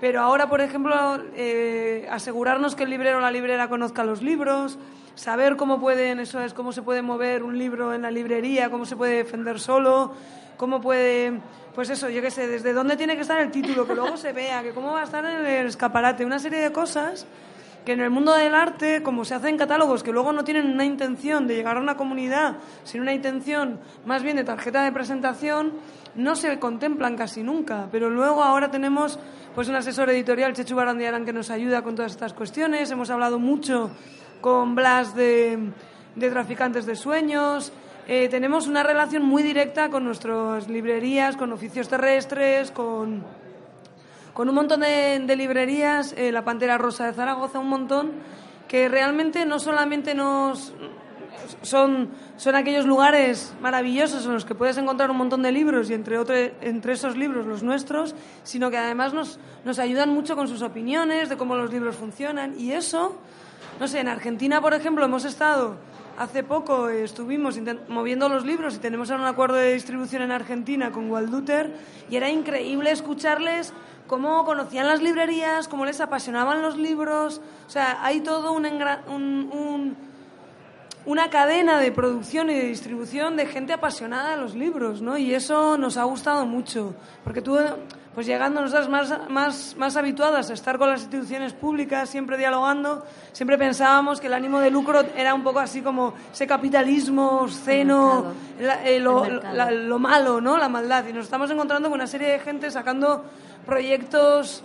[0.00, 0.94] pero ahora, por ejemplo,
[1.34, 4.78] eh, asegurarnos que el librero o la librera conozca los libros,
[5.14, 8.84] saber cómo pueden, eso es, cómo se puede mover un libro en la librería, cómo
[8.84, 10.12] se puede defender solo,
[10.56, 11.40] cómo puede,
[11.74, 14.32] pues eso, yo qué sé, desde dónde tiene que estar el título, que luego se
[14.32, 17.26] vea, que cómo va a estar en el escaparate, una serie de cosas
[17.84, 20.84] que en el mundo del arte, como se hacen catálogos que luego no tienen una
[20.84, 25.72] intención de llegar a una comunidad, sino una intención más bien de tarjeta de presentación,
[26.14, 27.88] no se contemplan casi nunca.
[27.90, 29.18] Pero luego ahora tenemos
[29.54, 32.90] pues un asesor editorial, Chechu Barandiarán, que nos ayuda con todas estas cuestiones.
[32.90, 33.90] Hemos hablado mucho
[34.40, 35.58] con Blas de,
[36.14, 37.72] de Traficantes de Sueños.
[38.06, 43.22] Eh, tenemos una relación muy directa con nuestras librerías, con oficios terrestres, con
[44.38, 48.12] con un montón de, librerías, eh, la Pantera Rosa de Zaragoza, un montón,
[48.68, 50.72] que realmente no solamente nos
[51.62, 55.94] son, son aquellos lugares maravillosos en los que puedes encontrar un montón de libros y
[55.94, 60.62] entre, entre esos libros los nuestros, sino que además nos, nos ayudan mucho con sus
[60.62, 62.54] opiniones de cómo los libros funcionan.
[62.60, 63.16] Y eso,
[63.80, 65.78] no sé, en Argentina, por ejemplo, hemos estado
[66.18, 71.10] hace poco, estuvimos moviendo los libros y tenemos un acuerdo de distribución en Argentina con
[71.10, 71.72] Walduter
[72.10, 73.72] y era increíble escucharles
[74.08, 77.40] cómo conocían las librerías, cómo les apasionaban los libros.
[77.66, 79.96] O sea, hay todo un, un,
[81.06, 85.16] una cadena de producción y de distribución de gente apasionada de los libros, ¿no?
[85.16, 87.56] Y eso nos ha gustado mucho, porque tú,
[88.14, 93.04] pues llegando nosotras más, más, más habituadas a estar con las instituciones públicas, siempre dialogando,
[93.32, 98.32] siempre pensábamos que el ánimo de lucro era un poco así como ese capitalismo obsceno,
[98.58, 100.56] eh, lo, lo malo, ¿no?
[100.56, 101.06] La maldad.
[101.06, 103.24] Y nos estamos encontrando con una serie de gente sacando
[103.64, 104.64] proyectos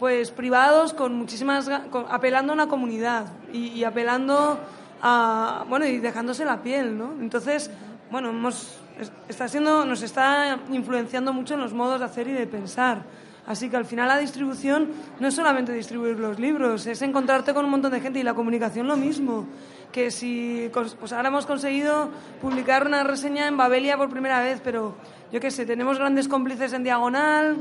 [0.00, 1.70] pues privados con muchísimas
[2.08, 4.58] apelando a una comunidad y, apelando
[5.02, 7.70] a bueno y dejándose la piel no entonces
[8.10, 8.80] bueno hemos,
[9.28, 13.02] está siendo nos está influenciando mucho en los modos de hacer y de pensar
[13.46, 17.64] así que al final la distribución no es solamente distribuir los libros es encontrarte con
[17.64, 19.46] un montón de gente y la comunicación lo mismo
[19.92, 22.10] que si pues ahora hemos conseguido
[22.40, 24.94] publicar una reseña en Babelia por primera vez pero
[25.32, 27.56] yo qué sé tenemos grandes cómplices en diagonal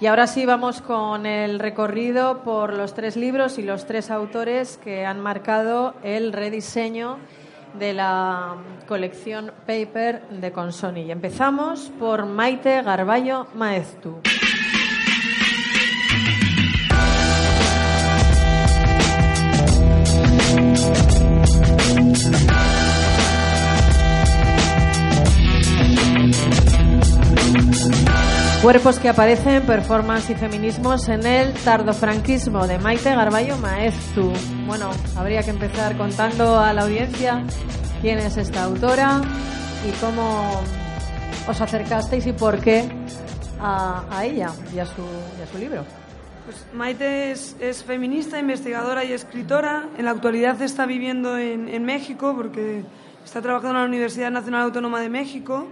[0.00, 4.78] Y ahora sí vamos con el recorrido por los tres libros y los tres autores
[4.82, 7.18] que han marcado el rediseño
[7.80, 8.54] de la
[8.86, 11.02] colección Paper de Consoni.
[11.02, 14.20] Y empezamos por Maite Garballo Maeztu.
[28.68, 34.30] Cuerpos que aparecen, performance y feminismos en el tardofranquismo de Maite Garballo Maestu.
[34.66, 37.42] Bueno, habría que empezar contando a la audiencia
[38.02, 39.22] quién es esta autora
[39.88, 40.60] y cómo
[41.48, 42.86] os acercasteis y por qué
[43.58, 45.02] a, ella y a, su,
[45.50, 45.86] su libro.
[46.44, 49.88] Pues Maite es, feminista, investigadora y escritora.
[49.96, 52.84] En la actualidad está viviendo en, en México porque
[53.24, 55.66] está trabajando en la Universidad Nacional Autónoma de México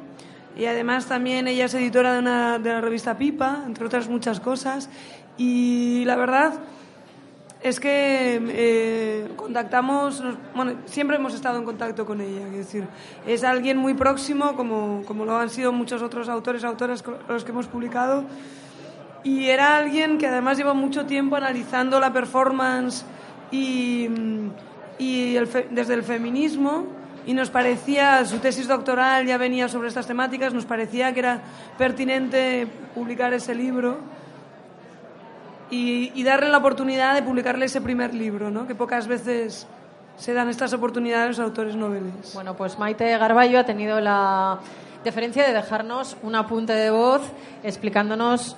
[0.57, 4.41] y además también ella es editora de, una, de la revista Pipa, entre otras muchas
[4.41, 4.89] cosas.
[5.37, 6.55] Y la verdad
[7.63, 10.23] es que eh, contactamos,
[10.55, 12.85] bueno, siempre hemos estado en contacto con ella, es decir,
[13.27, 17.45] es alguien muy próximo, como, como lo han sido muchos otros autores, autoras con los
[17.45, 18.25] que hemos publicado,
[19.25, 23.05] y era alguien que además lleva mucho tiempo analizando la performance
[23.51, 24.09] y,
[24.99, 26.87] y el desde el feminismo
[27.27, 31.41] y nos parecía, su tesis doctoral ya venía sobre estas temáticas, nos parecía que era
[31.77, 33.99] pertinente publicar ese libro
[35.69, 38.67] y, darle la oportunidad de publicarle ese primer libro, ¿no?
[38.69, 39.67] que pocas veces
[40.17, 42.33] se dan estas oportunidades a los autores noveles.
[42.33, 44.61] Bueno, pues Maite Garballo ha tenido la
[45.05, 47.23] deferencia de dejarnos un apunte de voz
[47.63, 48.57] explicándonos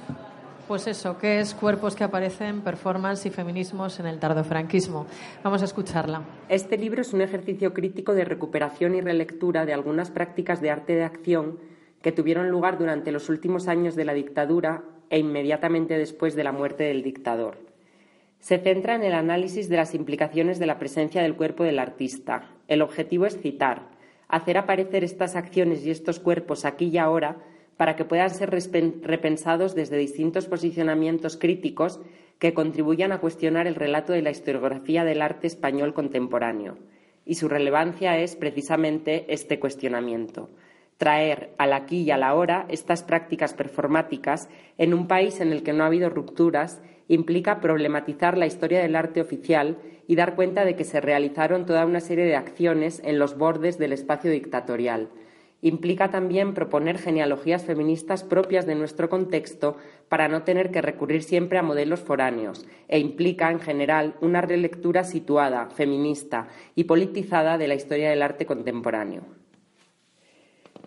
[0.69, 5.07] pues eso, ¿qué es Cuerpos que aparecen, performance y feminismos en el tardofranquismo?
[5.43, 6.23] Vamos a escucharla.
[6.51, 10.95] Este libro es un ejercicio crítico de recuperación y relectura de algunas prácticas de arte
[10.95, 11.59] de acción
[12.03, 16.53] que tuvieron lugar durante los últimos años de la dictadura e inmediatamente después de la
[16.53, 17.57] muerte del dictador.
[18.39, 22.51] Se centra en el análisis de las implicaciones de la presencia del cuerpo del artista.
[22.69, 23.89] El objetivo es citar,
[24.29, 27.39] hacer aparecer estas acciones y estos cuerpos aquí y ahora
[27.79, 32.01] para que puedan ser repensados desde distintos posicionamientos críticos
[32.39, 36.77] que contribuyan a cuestionar el relato de la historiografía del arte español contemporáneo.
[37.25, 40.51] Y su relevancia es precisamente este cuestionamiento
[40.99, 45.63] traer al aquí y a la hora estas prácticas performáticas en un país en el
[45.63, 50.65] que no ha habido rupturas implica problematizar la historia del arte oficial y dar cuenta
[50.65, 55.09] de que se realizaron toda una serie de acciones en los bordes del espacio dictatorial,
[55.61, 59.77] Implica también proponer genealogías feministas propias de nuestro contexto
[60.09, 65.03] para no tener que recurrir siempre a modelos foráneos e implica, en general, una relectura
[65.03, 69.23] situada, feminista y politizada de la historia del arte contemporáneo.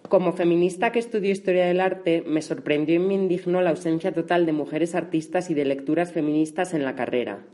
[0.08, 4.46] Como feminista que estudió historia del arte, me sorprendió y me indignó la ausencia total
[4.46, 7.46] de mujeres artistas y de lecturas feministas en la carrera.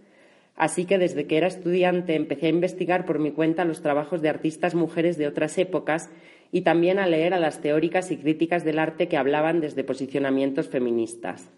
[0.56, 4.30] Así que desde que era estudiante empecé a investigar por mi cuenta los trabajos de
[4.30, 6.10] artistas mujeres de otras épocas
[6.52, 10.68] y también a leer a las teóricas y críticas del arte que hablaban desde posicionamientos
[10.68, 11.50] feministas.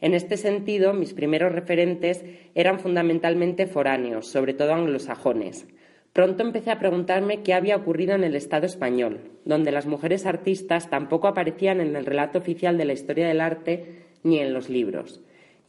[0.00, 5.66] En este sentido, mis primeros referentes eran fundamentalmente foráneos, sobre todo anglosajones.
[6.12, 10.90] Pronto empecé a preguntarme qué había ocurrido en el Estado español, donde las mujeres artistas
[10.90, 15.20] tampoco aparecían en el relato oficial de la historia del arte ni en los libros.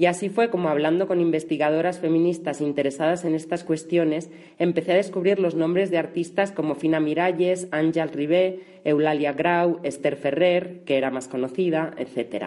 [0.02, 5.38] Y así fue como, hablando con investigadoras feministas interesadas en estas cuestiones, empecé a descubrir
[5.38, 11.12] los nombres de artistas como Fina Miralles, Ángel Ribé, Eulalia Grau, Esther Ferrer, que era
[11.12, 12.46] más conocida, etc.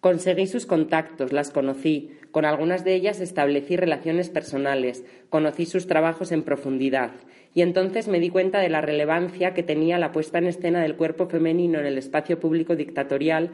[0.00, 6.30] Conseguí sus contactos, las conocí, con algunas de ellas establecí relaciones personales, conocí sus trabajos
[6.30, 7.12] en profundidad,
[7.54, 10.96] y entonces me di cuenta de la relevancia que tenía la puesta en escena del
[10.96, 13.50] cuerpo femenino en el espacio público dictatorial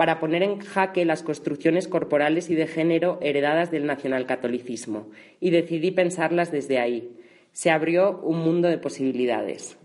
[0.00, 5.10] para poner en jaque las construcciones corporales y de género heredadas del nacionalcatolicismo,
[5.40, 7.10] y decidí pensarlas desde ahí.
[7.52, 9.76] Se abrió un mundo de posibilidades.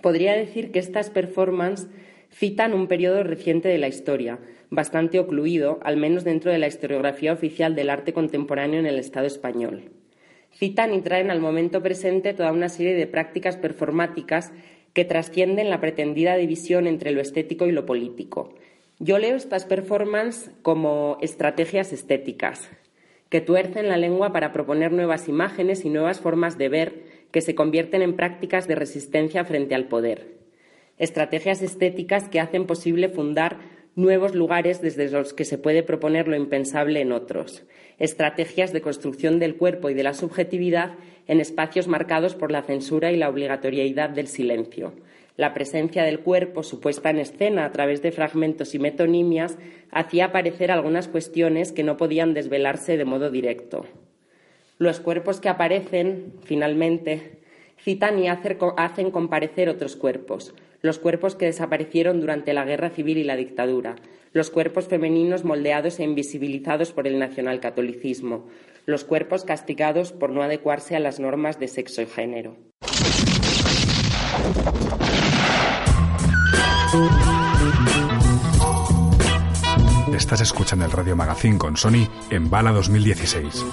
[0.00, 1.88] Podría decir que estas performances
[2.30, 4.38] citan un periodo reciente de la historia,
[4.70, 9.26] bastante ocluido, al menos dentro de la historiografía oficial del arte contemporáneo en el Estado
[9.26, 9.90] español.
[10.52, 14.52] Citan y traen al momento presente toda una serie de prácticas performáticas
[14.92, 18.54] que trascienden la pretendida división entre lo estético y lo político,
[18.98, 22.70] yo leo estas performances como estrategias estéticas,
[23.28, 27.54] que tuercen la lengua para proponer nuevas imágenes y nuevas formas de ver que se
[27.54, 30.36] convierten en prácticas de resistencia frente al poder.
[30.96, 33.58] Estrategias estéticas que hacen posible fundar
[33.96, 37.64] nuevos lugares desde los que se puede proponer lo impensable en otros,
[37.98, 40.94] estrategias de construcción del cuerpo y de la subjetividad
[41.26, 44.92] en espacios marcados por la censura y la obligatoriedad del silencio.
[45.36, 49.58] La presencia del cuerpo, su puesta en escena a través de fragmentos y metonimias,
[49.90, 53.84] hacía aparecer algunas cuestiones que no podían desvelarse de modo directo.
[54.78, 57.40] Los cuerpos que aparecen, finalmente,
[57.78, 63.24] citan y hacen comparecer otros cuerpos, los cuerpos que desaparecieron durante la guerra civil y
[63.24, 63.96] la dictadura,
[64.32, 68.46] los cuerpos femeninos moldeados e invisibilizados por el nacionalcatolicismo,
[68.86, 72.56] los cuerpos castigados por no adecuarse a las normas de sexo y género.
[80.16, 83.66] Estás escuchando el Radio Magazine con Sony en Bala 2016.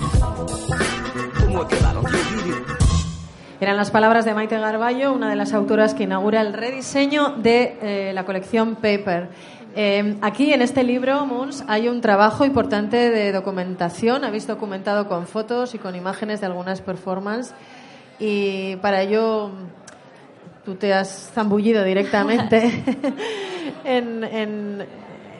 [3.61, 7.77] Eran las palabras de Maite Garballo, una de las autoras que inaugura el rediseño de
[7.81, 9.29] eh, la colección Paper.
[9.73, 14.25] Eh, aquí en este libro, Mons, hay un trabajo importante de documentación.
[14.25, 17.55] Habéis documentado con fotos y con imágenes de algunas performances.
[18.19, 19.49] Y para ello,
[20.65, 22.83] tú te has zambullido directamente
[23.85, 24.85] en, en,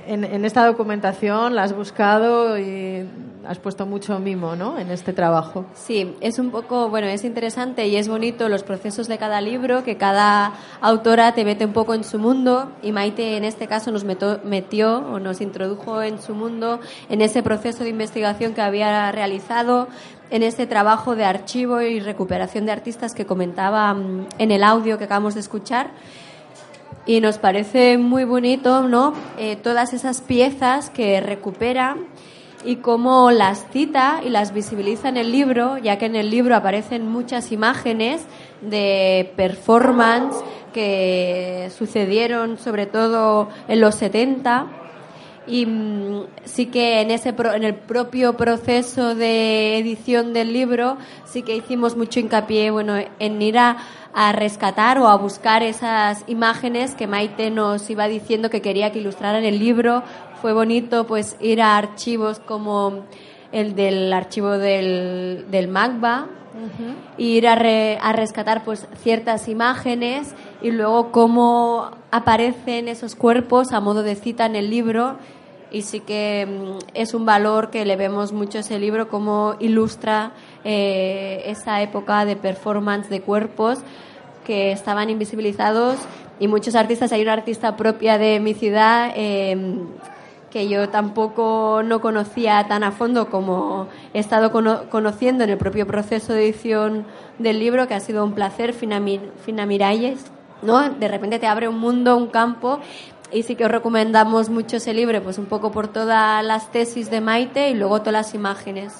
[0.08, 3.08] esta documentación, la has buscado y
[3.46, 4.80] has puesto mucho mimo ¿no?
[4.80, 5.66] en este trabajo.
[5.74, 9.84] Sí, es un poco, bueno, es interesante y es bonito los procesos de cada libro,
[9.84, 13.92] que cada autora te mete un poco en su mundo y Maite en este caso
[13.92, 16.80] nos metió o nos introdujo en su mundo,
[17.10, 19.88] en ese proceso de investigación que había realizado,
[20.30, 24.98] en ese trabajo de archivo y recuperación de artistas que comentaba mm, en el audio
[24.98, 25.92] que acabamos de escuchar
[27.06, 29.14] y nos parece muy bonito, ¿no?
[29.38, 31.98] Eh, todas esas piezas que recupera
[32.66, 36.56] y cómo las cita y las visibiliza en el libro, ya que en el libro
[36.56, 38.26] aparecen muchas imágenes
[38.62, 40.38] de performance
[40.74, 44.83] que sucedieron sobre todo en los 70
[45.48, 51.42] y mm, sí que en ese en el propio proceso de edición del libro sí
[51.42, 53.78] que hicimos mucho hincapié bueno en ir a
[54.14, 59.00] a rescatar o a buscar esas imágenes que Maite nos iba diciendo que quería que
[59.00, 60.04] ilustraran el libro.
[60.42, 63.06] Fue bonito pues ir a archivos como
[63.54, 66.28] el del archivo del, del MACBA,
[67.18, 74.04] ir a, a, rescatar pues ciertas imágenes y luego cómo aparecen esos cuerpos a modo
[74.04, 75.18] de cita en el libro.
[75.72, 79.56] Y sí que mm, es un valor que le vemos mucho a ese libro, cómo
[79.60, 80.32] ilustra
[80.64, 83.80] eh, esa época de performance de cuerpos
[84.46, 85.98] que estaban invisibilizados.
[86.40, 89.88] Y muchos artistas, hay una artista propia de mi ciudad em,
[90.54, 95.88] que yo tampoco no conocía tan a fondo como he estado conociendo en el propio
[95.88, 97.08] proceso de edición
[97.40, 99.02] del libro, que ha sido un placer, Fina,
[99.44, 100.32] Fina Miralles,
[100.62, 100.92] ¿no?
[100.92, 102.80] De repente te abre un mundo, un campo
[103.32, 107.10] y sí que os recomendamos mucho ese libro, pues un poco por todas las tesis
[107.10, 108.94] de Maite y luego todas las imágenes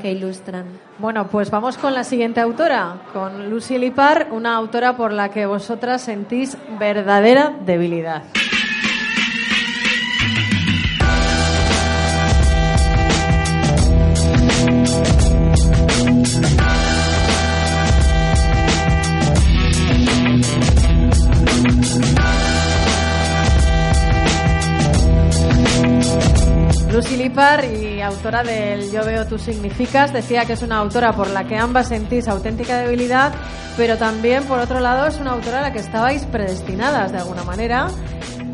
[0.00, 0.66] que ilustran.
[0.98, 5.46] Bueno, pues vamos con la siguiente autora, con Lucy Lipar, una autora por la que
[5.46, 8.22] vosotras sentís verdadera debilidad.
[26.92, 31.30] Lucy Lipar y autora del Yo veo tú significas decía que es una autora por
[31.30, 33.32] la que ambas sentís auténtica debilidad,
[33.78, 37.44] pero también por otro lado es una autora a la que estabais predestinadas de alguna
[37.44, 37.88] manera.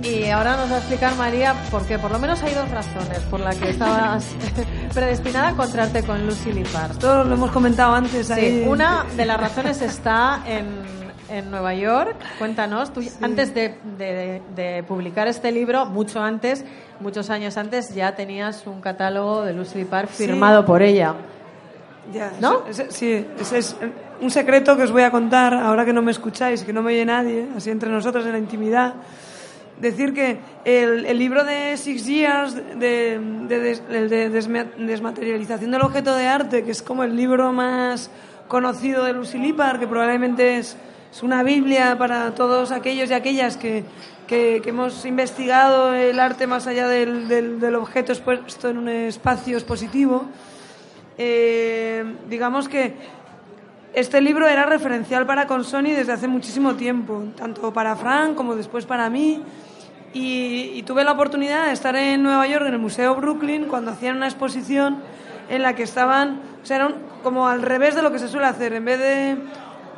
[0.05, 1.99] Y ahora nos va a explicar María por qué.
[1.99, 4.25] Por lo menos hay dos razones por las que estabas
[4.95, 6.95] predestinada a encontrarte con Lucy Lipar.
[6.95, 8.31] Todo lo hemos comentado antes.
[8.31, 8.63] Ahí.
[8.63, 10.98] Sí, una de las razones está en
[11.31, 12.17] en Nueva York.
[12.39, 16.65] Cuéntanos, tú antes de, publicar este libro, mucho antes,
[17.01, 21.15] muchos años antes, ya tenías un catálogo de Lucy Park firmado por ella.
[22.13, 22.63] Ya, ¿No?
[22.89, 23.77] sí, ese es
[24.21, 26.93] un secreto que os voy a contar ahora que no me escucháis, que no me
[26.93, 28.95] oye nadie, así entre nosotros en la intimidad.
[29.79, 34.31] Decir que el, el libro de Six Years, de, de,
[34.79, 38.11] desmaterialización del objeto de arte, que es como el libro más
[38.49, 40.77] conocido de Lucy Lippard, que probablemente es
[41.13, 43.85] es una Biblia para todos aquellos y aquellas que,
[44.27, 50.27] que, hemos investigado el arte más allá del, del, objeto expuesto en un espacio expositivo.
[51.17, 52.95] Eh, digamos que
[53.95, 58.85] este libro era referencial para Consoni desde hace muchísimo tiempo, tanto para Frank como después
[58.85, 59.43] para mí.
[60.13, 64.17] Y, tuve la oportunidad de estar en Nueva York, en el Museo Brooklyn, cuando hacían
[64.17, 64.99] una exposición
[65.49, 68.47] en la que estaban, o sea, eran como al revés de lo que se suele
[68.47, 68.73] hacer.
[68.73, 69.37] En vez de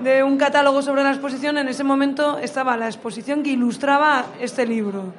[0.03, 4.67] de un catálogo sobre la exposición, en ese momento estaba la exposición que ilustraba este
[4.67, 5.13] libro.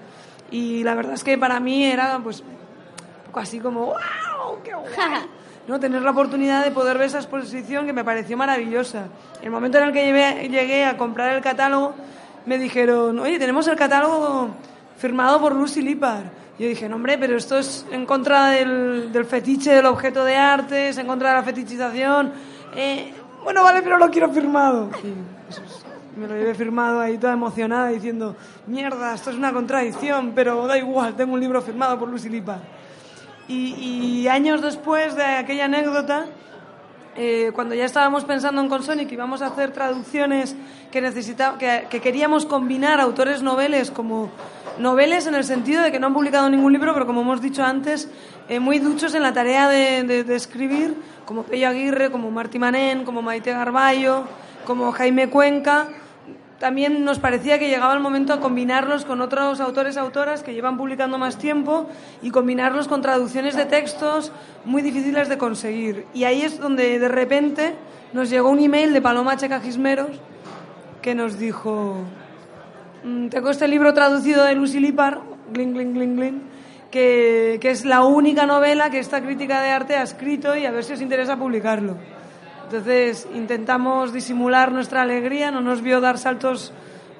[0.49, 4.61] Y la verdad es que para mí era pues un poco así como ¡wow!
[4.63, 4.91] ¡Qué guay!
[5.67, 5.79] ¿no?
[5.79, 9.05] Tener la oportunidad de poder ver esa exposición que me pareció maravillosa.
[9.41, 11.93] El momento en el que llegué, llegué a comprar el catálogo,
[12.45, 14.49] me dijeron, oye, tenemos el catálogo
[14.97, 16.25] firmado por Lucy Lippard.
[16.59, 20.37] Yo dije, no, hombre, pero esto es en contra del, del fetiche del objeto de
[20.37, 22.33] arte, es en contra de la fetichización.
[22.75, 23.13] Eh,
[23.43, 24.89] bueno, vale, pero lo quiero firmado.
[26.15, 28.35] Me lo llevé firmado ahí toda emocionada diciendo,
[28.67, 32.59] mierda, esto es una contradicción, pero da igual, tengo un libro firmado por Lucy Lippard.
[33.47, 36.25] Y, años después de aquella anécdota,
[37.17, 40.55] eh, cuando ya estábamos pensando en Consonic íbamos a hacer traducciones
[40.91, 41.01] que,
[41.59, 44.31] que, que queríamos combinar autores noveles como
[44.79, 47.63] noveles en el sentido de que no han publicado ningún libro, pero como hemos dicho
[47.63, 48.09] antes,
[48.51, 50.93] eh, muy duchos en la tarea de, de- escribir,
[51.25, 54.25] como Pello Aguirre, como Martí Manén, como Maite Garballo,
[54.65, 55.87] como Jaime Cuenca.
[56.59, 60.75] También nos parecía que llegaba el momento a combinarlos con otros autores autoras que llevan
[60.77, 61.87] publicando más tiempo
[62.21, 64.31] y combinarlos con traducciones de textos
[64.65, 66.05] muy difíciles de conseguir.
[66.13, 67.73] Y ahí es donde de repente
[68.13, 70.11] nos llegó un email de Paloma Checa Gismeros
[71.01, 71.95] que nos dijo,
[73.05, 75.19] "Mm, tengo este libro traducido de Lucy Lippard,
[75.53, 76.41] glin, glin, glin, glin,
[76.91, 80.83] que, es la única novela que esta crítica de arte ha escrito y a ver
[80.83, 81.95] si os interesa publicarlo.
[82.65, 86.71] Entonces intentamos disimular nuestra alegría, no nos vio dar saltos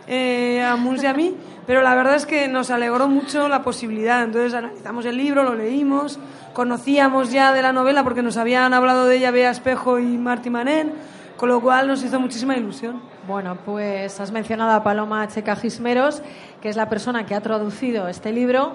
[0.08, 1.36] eh, a Muns y a mí,
[1.68, 4.24] pero la verdad es que nos alegró mucho la posibilidad.
[4.24, 6.20] Entonces analizamos el libro, lo leímos,
[6.54, 10.50] conocíamos ya de la novela porque nos habían hablado de ella Bea Espejo y Martí
[10.50, 10.94] Manén,
[11.38, 13.02] con lo cual nos hizo muchísima ilusión.
[13.28, 16.22] Bueno, pues has mencionado a Paloma Checa Gismeros,
[16.62, 18.74] que es la persona que ha traducido este libro.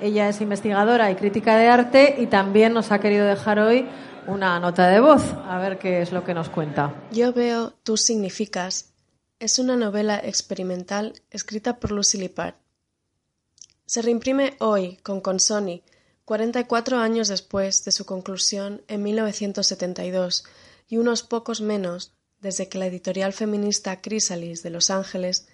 [0.00, 3.88] Ella es investigadora y crítica de arte y también nos ha querido dejar hoy
[4.26, 5.22] una nota de voz.
[5.46, 6.94] A ver qué es lo que nos cuenta.
[7.10, 8.92] Yo veo, tú significas.
[9.40, 12.54] Es una novela experimental escrita por Lucy Lippard.
[13.86, 15.82] Se reimprime hoy con Consoni,
[16.24, 20.44] 44 años después de su conclusión en 1972
[20.88, 25.48] y unos pocos menos desde que la editorial feminista Chrysalis de Los Ángeles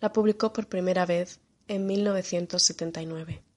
[0.00, 3.47] la publicó por primera vez en 1979.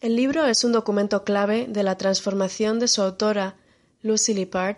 [0.00, 3.56] El libro es un documento clave de la transformación de su autora,
[4.00, 4.76] Lucy Lippard,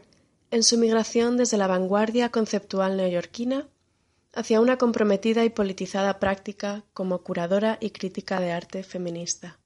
[0.51, 3.69] en su migración desde la vanguardia conceptual neoyorquina
[4.33, 9.59] hacia una comprometida y politizada práctica como curadora y crítica de arte feminista.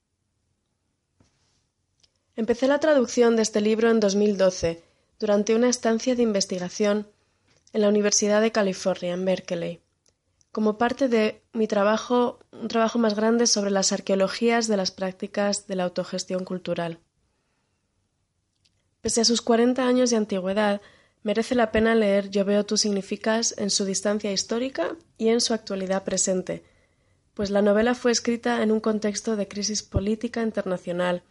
[2.35, 4.83] Empecé la traducción de este libro en 2012,
[5.21, 7.07] durante una estancia de investigación
[7.73, 9.84] en la Universidad de California, en Berkeley,
[10.55, 15.67] como parte de mi trabajo, un trabajo más grande sobre las arqueologías de las prácticas
[15.67, 17.01] de la autogestión cultural.
[19.01, 20.81] Pese a sus 40 años de antigüedad,
[21.25, 25.55] merece la pena leer Yo veo tú significas en su distancia histórica y en su
[25.55, 26.63] actualidad presente,
[27.35, 31.25] pues la novela fue escrita en un contexto de crisis política internacional,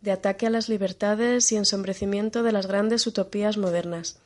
[0.00, 4.22] de ataque a las libertades y ensombrecimiento de las grandes utopías modernas.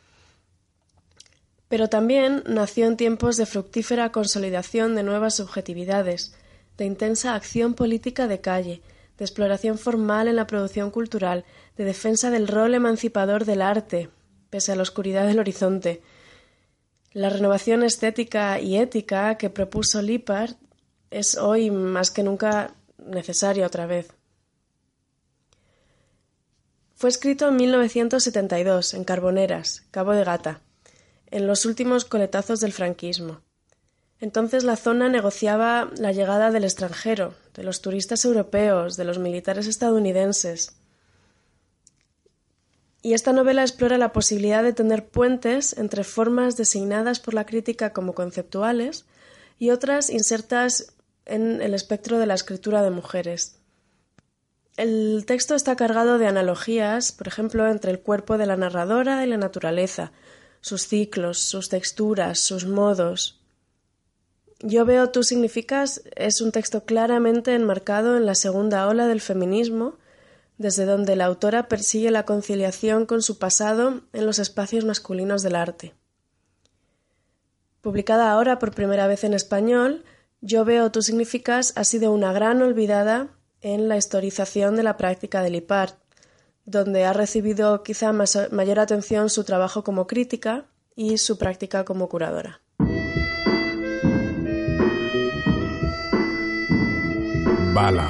[1.69, 6.35] Pero también nació en tiempos de fructífera consolidación de nuevas subjetividades,
[6.77, 8.83] de intensa acción política de calle,
[9.19, 11.45] de exploración formal en la producción cultural,
[11.77, 14.11] de defensa del rol emancipador del arte,
[14.51, 16.03] pese a la oscuridad del horizonte.
[17.13, 20.57] La renovación estética y ética que propuso Lippard
[21.11, 24.13] es hoy más que nunca necesaria otra vez.
[26.97, 30.61] Fue escrito en 1972 en Carboneras, Cabo de Gata,
[31.31, 33.41] en los últimos coletazos del franquismo.
[34.21, 39.67] Entonces la zona negociaba la llegada del extranjero, de los turistas europeos, de los militares
[39.67, 40.77] estadounidenses.
[43.03, 47.93] Y esta novela explora la posibilidad de tener puentes entre formas designadas por la crítica
[47.93, 49.05] como conceptuales
[49.59, 50.95] y otras insertas
[51.27, 53.59] en el espectro de la escritura de mujeres.
[54.77, 59.29] El texto está cargado de analogías, por ejemplo, entre el cuerpo de la narradora y
[59.29, 60.13] la naturaleza,
[60.65, 63.39] sus ciclos, sus texturas, sus modos.
[64.61, 69.99] Yo veo tú significas es un texto claramente enmarcado en la segunda ola del feminismo,
[70.57, 75.55] desde donde la autora persigue la conciliación con su pasado en los espacios masculinos del
[75.55, 75.93] arte.
[77.83, 80.03] Publicada ahora por primera vez en español,
[80.41, 83.29] Yo veo tú significas ha sido una gran olvidada
[83.61, 85.93] en la historización de la práctica de Lippard,
[86.67, 90.65] donde ha recibido quizá más, mayor atención su trabajo como crítica
[90.97, 92.61] y su práctica como curadora.
[97.75, 98.09] Bala.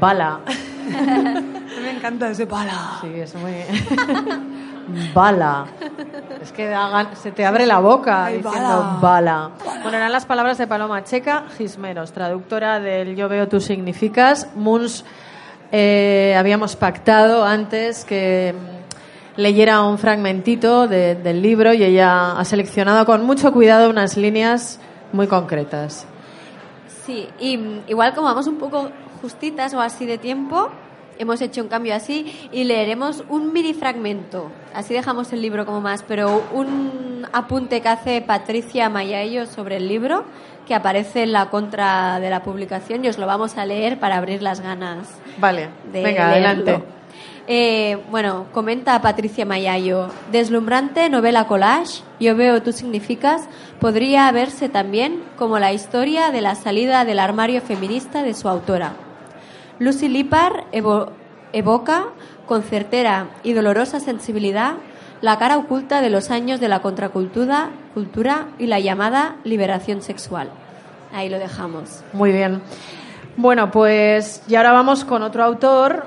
[0.00, 0.40] Bala.
[1.82, 2.98] Me encanta ese bala.
[3.02, 3.52] Sí, es muy.
[5.14, 5.66] Bala.
[6.40, 6.74] Es que
[7.14, 8.98] se te abre la boca diciendo bala.
[9.00, 9.50] bala.
[9.82, 14.48] Bueno, eran las palabras de Paloma Checa Gismeros, traductora del Yo veo tú significas.
[14.56, 15.04] Muns
[15.72, 18.54] eh, habíamos pactado antes que
[19.36, 24.78] leyera un fragmentito del libro y ella ha seleccionado con mucho cuidado unas líneas
[25.12, 26.06] muy concretas.
[27.06, 28.90] Sí, y mm, igual como vamos un poco
[29.22, 30.70] justitas o así de tiempo,
[31.18, 34.50] hemos hecho un cambio así y leeremos un mini fragmento.
[34.74, 39.88] Así dejamos el libro como más, pero un apunte que hace Patricia Mayayo sobre el
[39.88, 40.24] libro
[40.66, 44.16] que aparece en la contra de la publicación y os lo vamos a leer para
[44.16, 45.08] abrir las ganas.
[45.38, 46.82] Vale, venga, adelante.
[47.48, 53.48] Eh, bueno, comenta Patricia Mayayo, deslumbrante novela collage, yo veo tú significas,
[53.80, 58.92] podría verse también como la historia de la salida del armario feminista de su autora.
[59.82, 60.66] Lucy Lippard
[61.52, 62.04] evoca
[62.46, 64.74] con certera y dolorosa sensibilidad
[65.22, 70.50] la cara oculta de los años de la contracultura cultura y la llamada liberación sexual.
[71.12, 72.04] Ahí lo dejamos.
[72.12, 72.62] Muy bien.
[73.36, 76.04] Bueno, pues y ahora vamos con otro autor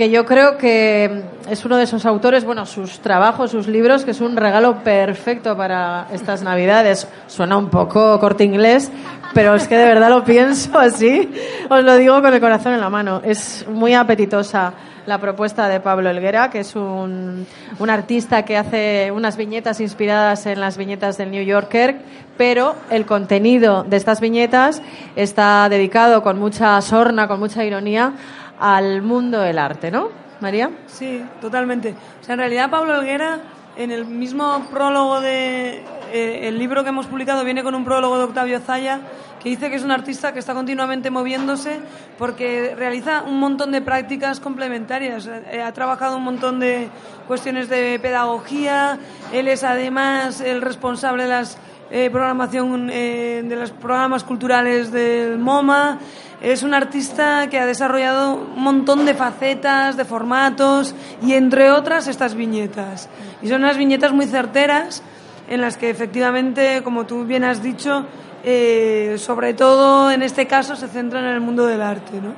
[0.00, 4.12] que yo creo que es uno de esos autores, bueno, sus trabajos, sus libros, que
[4.12, 7.06] es un regalo perfecto para estas Navidades.
[7.26, 8.90] Suena un poco corte inglés,
[9.34, 11.30] pero es que de verdad lo pienso así,
[11.68, 13.20] os lo digo con el corazón en la mano.
[13.22, 14.72] Es muy apetitosa
[15.04, 17.46] la propuesta de Pablo Elguera, que es un,
[17.78, 21.98] un, artista que hace unas viñetas inspiradas en las viñetas del New Yorker,
[22.38, 24.80] pero el contenido de estas viñetas
[25.14, 28.14] está dedicado con mucha sorna, con mucha ironía,
[28.60, 30.08] al mundo del arte, ¿no?
[30.40, 30.70] María.
[30.86, 31.94] Sí, totalmente.
[32.20, 33.40] O sea, en realidad Pablo Elguera,
[33.76, 35.82] en el mismo prólogo de
[36.12, 39.00] eh, el libro que hemos publicado viene con un prólogo de Octavio Zaya
[39.42, 41.80] que dice que es un artista que está continuamente moviéndose
[42.18, 45.26] porque realiza un montón de prácticas complementarias.
[45.26, 46.88] Eh, ha trabajado un montón de
[47.26, 48.98] cuestiones de pedagogía.
[49.32, 51.58] Él es además el responsable de las
[51.92, 55.98] eh, programación eh, de los programas culturales del MoMA.
[56.40, 62.08] Es un artista que ha desarrollado un montón de facetas, de formatos y entre otras
[62.08, 63.10] estas viñetas.
[63.42, 65.02] Y son unas viñetas muy certeras
[65.48, 68.06] en las que efectivamente, como tú bien has dicho,
[68.42, 72.34] eh, sobre todo en este caso se centra en el mundo del arte, ¿no?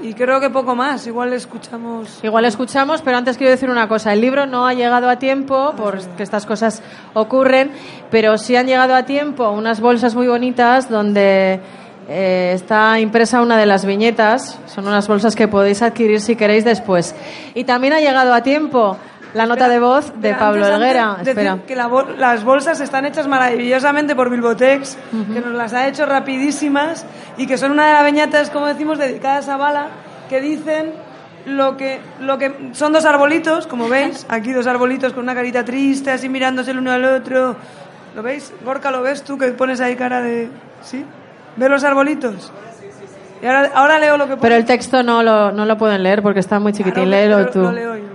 [0.00, 2.20] Y creo que poco más, igual escuchamos.
[2.22, 4.12] Igual escuchamos, pero antes quiero decir una cosa.
[4.12, 7.72] El libro no ha llegado a tiempo, porque estas cosas ocurren,
[8.08, 11.60] pero sí han llegado a tiempo unas bolsas muy bonitas donde
[12.08, 14.58] eh, está impresa una de las viñetas.
[14.66, 17.14] Son unas bolsas que podéis adquirir si queréis después.
[17.54, 18.96] Y también ha llegado a tiempo
[19.34, 21.18] la nota de voz de Pablo Helguera.
[21.22, 21.58] Espera.
[21.66, 24.96] que las bolsas están hechas maravillosamente por Bilbotex,
[25.34, 27.04] que nos las ha hecho rapidísimas
[27.36, 29.88] y que son una de las viñetas, como decimos, dedicadas a Bala,
[30.30, 30.92] que dicen
[31.44, 35.62] lo que, lo que son dos arbolitos, como veis, aquí dos arbolitos con una carita
[35.62, 37.54] triste, así mirándose el uno al otro.
[38.16, 38.52] ¿Lo veis?
[38.64, 40.48] Gorka, ¿lo ves tú que pones ahí cara de...
[40.82, 41.04] ¿Sí?
[41.56, 42.52] ¿Ves los arbolitos?
[43.42, 46.22] Y ahora, ahora leo lo que Pero el texto no lo, no lo pueden leer
[46.22, 47.10] porque está muy chiquitín.
[47.10, 47.60] Léelo tú.
[47.60, 48.08] Lo leo yo.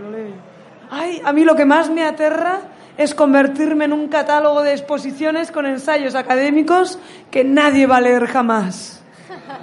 [0.95, 2.61] Ay, a mí lo que más me aterra
[2.97, 6.99] es convertirme en un catálogo de exposiciones con ensayos académicos
[7.31, 9.01] que nadie va a leer jamás.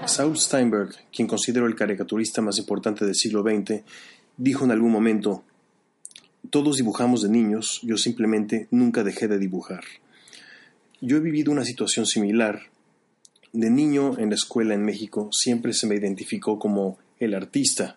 [0.07, 3.83] Saul Steinberg, quien considero el caricaturista más importante del siglo XX,
[4.37, 5.45] dijo en algún momento,
[6.51, 9.85] todos dibujamos de niños, yo simplemente nunca dejé de dibujar.
[11.01, 12.61] Yo he vivido una situación similar.
[13.53, 17.97] De niño en la escuela en México siempre se me identificó como el artista,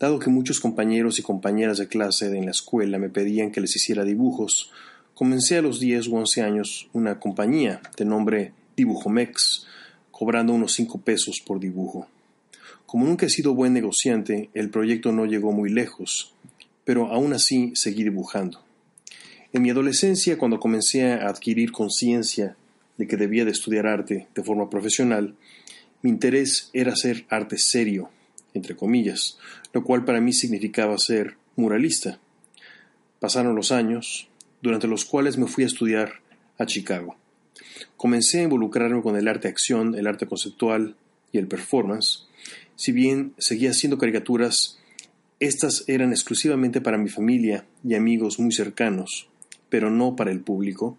[0.00, 3.76] Dado que muchos compañeros y compañeras de clase en la escuela me pedían que les
[3.76, 4.70] hiciera dibujos,
[5.14, 9.66] comencé a los 10 u 11 años una compañía de nombre Dibujomex,
[10.10, 12.08] cobrando unos 5 pesos por dibujo.
[12.86, 16.34] Como nunca he sido buen negociante, el proyecto no llegó muy lejos,
[16.84, 18.60] pero aún así seguí dibujando.
[19.52, 22.56] En mi adolescencia, cuando comencé a adquirir conciencia
[22.96, 25.34] de que debía de estudiar arte de forma profesional,
[26.02, 28.10] mi interés era hacer arte serio,
[28.52, 29.38] entre comillas,
[29.72, 32.20] lo cual para mí significaba ser muralista.
[33.20, 34.28] Pasaron los años,
[34.60, 36.20] durante los cuales me fui a estudiar
[36.58, 37.16] a Chicago.
[37.96, 40.96] Comencé a involucrarme con el arte acción, el arte conceptual
[41.32, 42.26] y el performance.
[42.76, 44.78] Si bien seguía haciendo caricaturas,
[45.40, 49.28] estas eran exclusivamente para mi familia y amigos muy cercanos,
[49.68, 50.98] pero no para el público,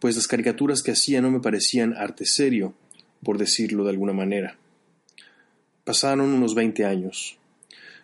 [0.00, 2.74] pues las caricaturas que hacía no me parecían arte serio,
[3.22, 4.56] por decirlo de alguna manera.
[5.84, 7.38] Pasaron unos 20 años.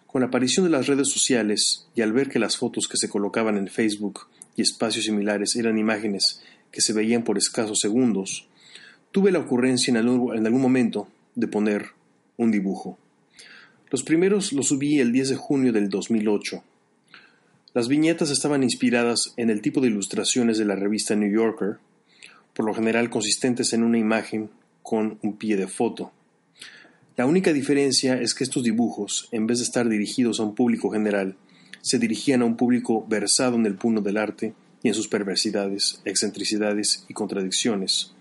[0.07, 3.09] Con la aparición de las redes sociales y al ver que las fotos que se
[3.09, 4.27] colocaban en Facebook
[4.57, 8.47] y espacios similares eran imágenes que se veían por escasos segundos,
[9.13, 11.87] tuve la ocurrencia en algún, momento de poner
[12.37, 12.99] un dibujo.
[13.91, 16.63] Los primeros los subí el 10 de junio del 2008.
[17.73, 21.79] Las viñetas estaban inspiradas en el tipo de ilustraciones de la revista New Yorker,
[22.53, 24.51] por lo general consistentes en una imagen
[24.83, 26.11] con un pie de foto.
[27.17, 30.91] La única diferencia es que estos dibujos, en vez de estar dirigidos a un público
[30.91, 31.37] general,
[31.81, 34.53] se dirigían a un público versado en el puno del arte
[34.83, 38.15] y en sus perversidades, excentricidades y contradicciones,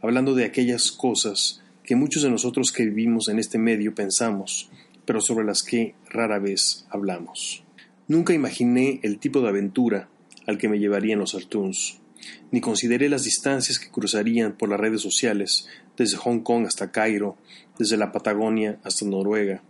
[0.00, 4.70] hablando de aquellas cosas que muchos de nosotros que vivimos en este medio pensamos,
[5.04, 7.61] pero sobre las que rara vez hablamos.
[8.12, 10.10] Nunca imaginé el tipo de aventura
[10.46, 11.98] al que me llevarían los Artuns,
[12.50, 17.38] ni consideré las distancias que cruzarían por las redes sociales, desde Hong Kong hasta Cairo,
[17.78, 19.62] desde la Patagonia hasta Noruega.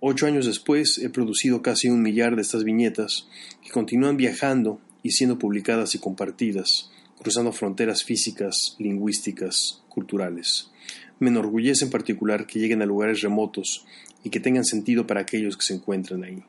[0.00, 3.28] Ocho años después he producido casi un millar de estas viñetas
[3.62, 10.72] que continúan viajando y siendo publicadas y compartidas, cruzando fronteras físicas, lingüísticas, culturales.
[11.20, 13.86] Me enorgullece en particular que lleguen a lugares remotos
[14.24, 16.42] y que tengan sentido para aquellos que se encuentran ahí.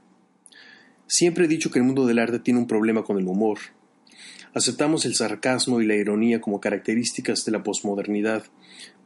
[1.08, 3.60] Siempre he dicho que el mundo del arte tiene un problema con el humor.
[4.54, 8.44] Aceptamos el sarcasmo y la ironía como características de la posmodernidad,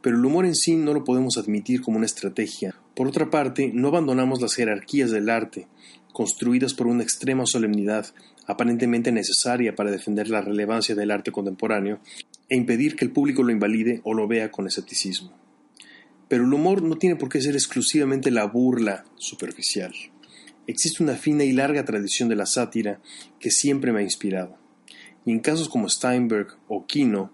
[0.00, 2.74] pero el humor en sí no lo podemos admitir como una estrategia.
[2.96, 5.68] Por otra parte, no abandonamos las jerarquías del arte,
[6.12, 8.06] construidas por una extrema solemnidad
[8.46, 12.00] aparentemente necesaria para defender la relevancia del arte contemporáneo
[12.48, 15.32] e impedir que el público lo invalide o lo vea con escepticismo.
[16.28, 19.92] Pero el humor no tiene por qué ser exclusivamente la burla superficial.
[20.66, 23.00] Existe una fina y larga tradición de la sátira
[23.40, 24.56] que siempre me ha inspirado.
[25.24, 27.32] Y en casos como Steinberg o Kino,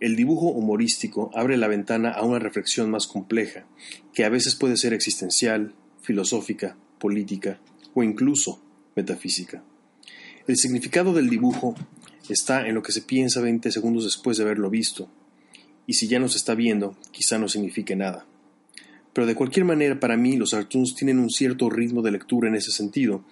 [0.00, 3.66] el dibujo humorístico abre la ventana a una reflexión más compleja,
[4.12, 7.60] que a veces puede ser existencial, filosófica, política
[7.94, 8.60] o incluso
[8.94, 9.64] metafísica.
[10.46, 11.74] El significado del dibujo
[12.28, 15.08] está en lo que se piensa 20 segundos después de haberlo visto,
[15.86, 18.26] y si ya no se está viendo, quizá no signifique nada.
[19.16, 22.54] Pero de cualquier manera, para mí, los cartoons tienen un cierto ritmo de lectura en
[22.54, 23.24] ese sentido,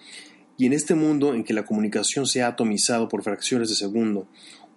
[0.57, 4.27] y en este mundo en que la comunicación se ha atomizado por fracciones de segundo,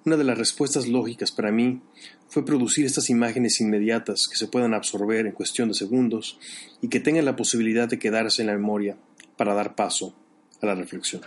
[0.05, 1.81] una de las respuestas lógicas para mí
[2.29, 6.39] fue producir estas imágenes inmediatas que se puedan absorber en cuestión de segundos
[6.83, 8.99] y que tengan la posibilidad de quedarse en la memoria
[9.39, 10.15] para dar paso
[10.61, 11.23] a la reflexión.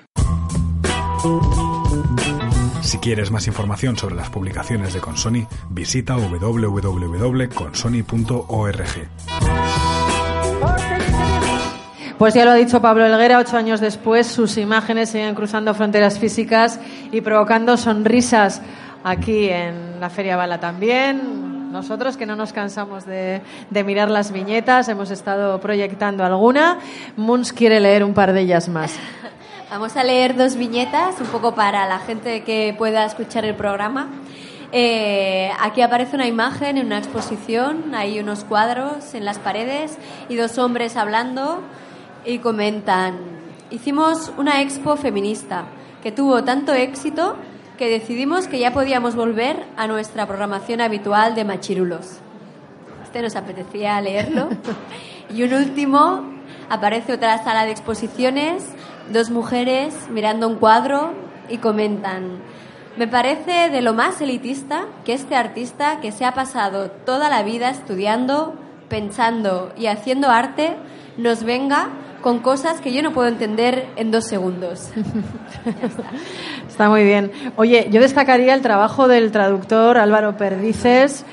[2.81, 9.09] Si quieres más información sobre las publicaciones de Consoni, visita www.consoni.org.
[12.17, 16.19] Pues ya lo ha dicho Pablo Elguera, ocho años después sus imágenes siguen cruzando fronteras
[16.19, 16.79] físicas
[17.11, 18.61] y provocando sonrisas
[19.03, 21.71] aquí en la Feria Bala también.
[21.71, 23.41] Nosotros que no nos cansamos de,
[23.85, 26.79] mirar las viñetas, hemos estado proyectando alguna.
[27.15, 28.93] Muns quiere leer un par de ellas más.
[29.71, 34.09] Vamos a leer dos viñetas, un poco para la gente que pueda escuchar el programa.
[34.73, 39.97] Eh, aquí aparece una imagen en una exposición, hay unos cuadros en las paredes
[40.27, 41.61] y dos hombres hablando
[42.25, 43.17] y comentan,
[43.69, 45.63] hicimos una expo feminista
[46.03, 47.37] que tuvo tanto éxito
[47.77, 52.17] que decidimos que ya podíamos volver a nuestra programación habitual de machirulos.
[53.05, 54.49] Este nos apetecía leerlo.
[55.33, 56.25] Y un último,
[56.69, 58.65] aparece otra sala de exposiciones,
[59.11, 61.13] dos mujeres mirando un cuadro
[61.49, 62.39] y comentan,
[62.97, 67.41] me parece de lo más elitista que este artista que se ha pasado toda la
[67.41, 68.55] vida estudiando,
[68.89, 70.75] pensando y haciendo arte
[71.17, 71.89] nos venga
[72.21, 74.89] con cosas que yo no puedo entender en dos segundos.
[76.67, 77.31] Está muy bien.
[77.55, 81.25] Oye, yo destacaría el trabajo del traductor Álvaro Perdices,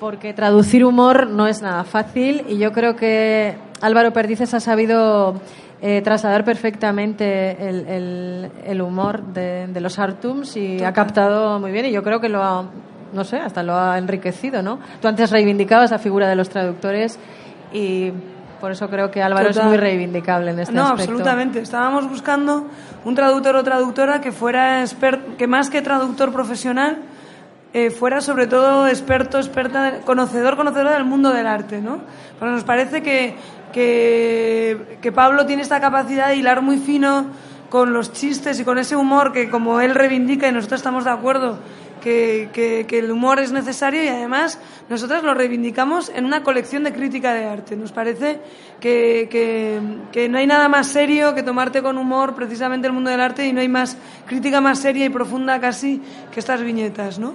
[0.00, 5.40] porque traducir humor no es nada fácil y yo creo que Álvaro Perdices ha sabido
[5.80, 11.86] eh, trasladar perfectamente el, el, humor de, de, los Artums y ha captado muy bien
[11.86, 12.64] y yo creo que lo ha,
[13.12, 14.80] no sé, hasta lo ha enriquecido, ¿no?
[15.00, 17.18] Tú antes reivindicabas la figura de los traductores
[17.72, 18.12] y
[18.60, 21.12] por eso creo que Álvaro es muy reivindicable en este no, aspecto.
[21.12, 21.60] absolutamente.
[21.60, 22.66] Estábamos buscando
[23.04, 26.98] un traductor o traductora que fuera expert, que más que traductor profesional
[27.72, 32.00] eh, fuera sobre todo experto, experta, conocedor, conocedora del mundo del arte, ¿no?
[32.38, 33.36] Porque nos parece que,
[33.72, 37.26] que, que Pablo tiene esta capacidad de hilar muy fino
[37.68, 41.10] con los chistes y con ese humor que como él reivindica y nosotros estamos de
[41.10, 41.58] acuerdo
[41.98, 44.58] que, que, que, el humor es necesario y además
[44.88, 47.76] nosotros lo reivindicamos en una colección de crítica de arte.
[47.76, 48.40] Nos parece
[48.80, 49.28] que,
[50.12, 53.46] que, no hay nada más serio que tomarte con humor precisamente el mundo del arte
[53.46, 53.96] y no hay más
[54.26, 56.00] crítica más seria y profunda casi
[56.32, 57.34] que estas viñetas, ¿no?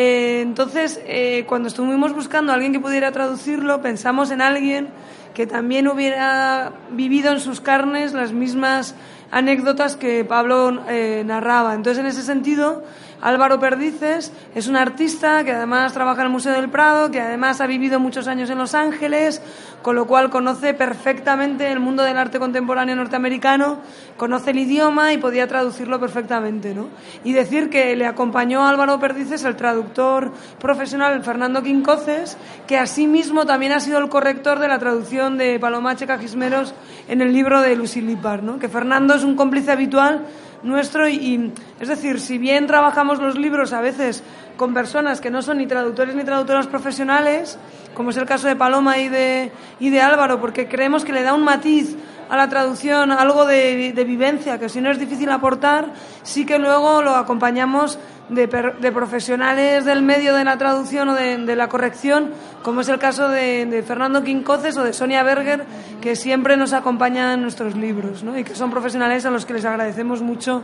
[0.00, 4.90] Eh, entonces, eh, cuando estuvimos buscando a alguien que pudiera traducirlo, pensamos en alguien
[5.34, 8.94] que también hubiera vivido en sus carnes las mismas
[9.32, 11.74] anécdotas que Pablo eh, narraba.
[11.74, 12.84] Entonces, en ese sentido,
[13.20, 17.60] Álvaro Perdices es un artista que además trabaja en el Museo del Prado, que además
[17.60, 19.42] ha vivido muchos años en Los Ángeles,
[19.82, 23.78] con lo cual conoce perfectamente el mundo del arte contemporáneo norteamericano,
[24.16, 26.74] conoce el idioma y podía traducirlo perfectamente.
[26.74, 26.88] ¿no?
[27.24, 33.46] Y decir que le acompañó a Álvaro Perdices el traductor profesional Fernando Quincoces, que asimismo
[33.46, 36.74] también ha sido el corrector de la traducción de Palomache Cajismeros
[37.08, 38.58] en el libro de Lucy Lippard, ¿no?
[38.58, 40.24] que Fernando es un cómplice habitual
[40.62, 44.22] nuestro y, es decir, si bien trabajamos los libros a veces
[44.56, 47.58] con personas que no son ni traductores ni traductoras profesionales,
[47.94, 51.22] como es el caso de Paloma y de, y de Álvaro, porque creemos que le
[51.22, 51.96] da un matiz
[52.28, 55.92] a la traducción, algo de, de vivencia, que si no es difícil aportar,
[56.22, 57.98] sí que luego lo acompañamos
[58.28, 62.30] de, de, profesionales del medio de la traducción o de, de la corrección,
[62.62, 65.64] como es el caso de, Fernando Quincoces o de Sonia Berger,
[66.00, 68.38] que siempre nos acompañan en nuestros libros ¿no?
[68.38, 70.62] y que son profesionales a los que les agradecemos mucho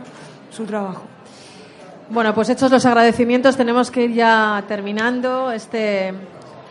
[0.51, 1.03] su trabajo.
[2.09, 6.13] Bueno, pues hechos los agradecimientos, tenemos que ir ya terminando este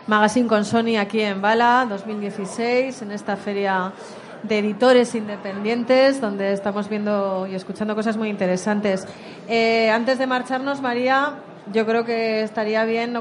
[0.07, 3.91] magazine con Sony aquí en Bala 2016, en esta feria
[4.47, 9.07] de editores independientes, donde estamos viendo y escuchando cosas muy interesantes.
[9.47, 11.35] Eh, antes de marcharnos, María,
[11.71, 13.17] yo creo que estaría bien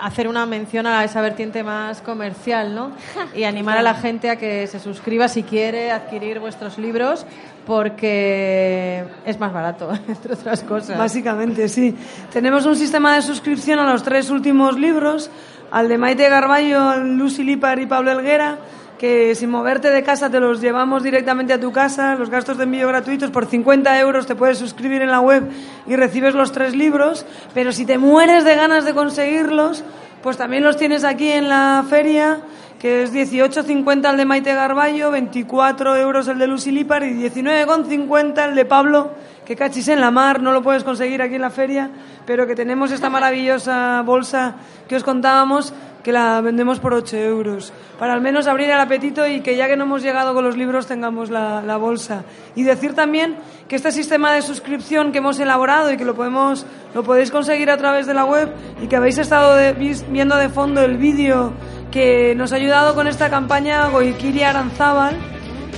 [0.00, 2.92] hacer una mención a esa vertiente más comercial, ¿no?
[3.36, 7.24] Y animar a la gente a que se suscriba si quiere adquirir vuestros libros,
[7.66, 10.98] porque es más barato, entre otras cosas.
[10.98, 11.96] Básicamente, sí.
[12.32, 15.30] Tenemos un sistema de suscripción a los tres últimos libros,
[15.70, 18.58] al de Maite Garballo, Lucy Lipar y Pablo Elguera
[19.02, 22.62] que sin moverte de casa te los llevamos directamente a tu casa, los gastos de
[22.62, 25.42] envío gratuitos, por 50 euros te puedes suscribir en la web
[25.88, 29.82] y recibes los tres libros, pero si te mueres de ganas de conseguirlos,
[30.22, 32.42] pues también los tienes aquí en la feria,
[32.78, 38.50] que es 18,50 el de Maite Garballo, 24 euros el de Lucy Lipar y 19,50
[38.50, 39.10] el de Pablo,
[39.44, 41.90] que cachis en la mar, no lo puedes conseguir aquí en la feria,
[42.24, 44.54] pero que tenemos esta maravillosa bolsa
[44.86, 49.26] que os contábamos que la vendemos por 8 euros, para al menos abrir el apetito
[49.26, 52.24] y que ya que no hemos llegado con los libros tengamos la, la, bolsa.
[52.54, 53.36] Y decir también
[53.68, 57.70] que este sistema de suscripción que hemos elaborado y que lo, podemos, lo podéis conseguir
[57.70, 61.52] a través de la web y que habéis estado de, viendo de fondo el vídeo
[61.90, 65.14] que nos ha ayudado con esta campaña Goikiri Aranzábal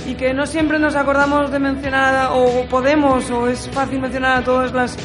[0.07, 4.43] y que no siempre nos acordamos de mencionar o podemos o es fácil mencionar a
[4.43, 4.97] todas las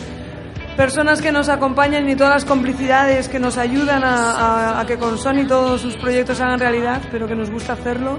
[0.81, 5.19] personas que nos acompañan y todas las complicidades que nos ayudan a, a, que con
[5.19, 8.19] Sony todos sus proyectos hagan realidad, pero que nos gusta hacerlo.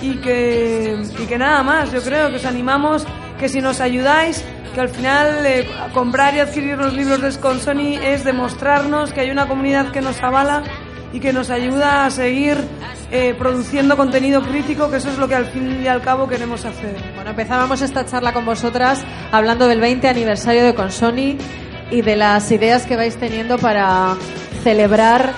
[0.00, 3.06] Y que, y que nada más, yo creo que os animamos
[3.38, 4.42] que si nos ayudáis,
[4.74, 9.30] que al final eh, comprar y adquirir los libros de Sony es demostrarnos que hay
[9.30, 10.62] una comunidad que nos avala
[11.12, 12.56] y que nos ayuda a seguir
[13.10, 16.64] eh, produciendo contenido crítico, que eso es lo que al fin y al cabo queremos
[16.64, 16.96] hacer.
[17.14, 21.36] Bueno, empezábamos esta charla con vosotras hablando del 20 aniversario de Consoni
[21.90, 24.16] y de las ideas que vais teniendo para
[24.62, 25.32] celebrar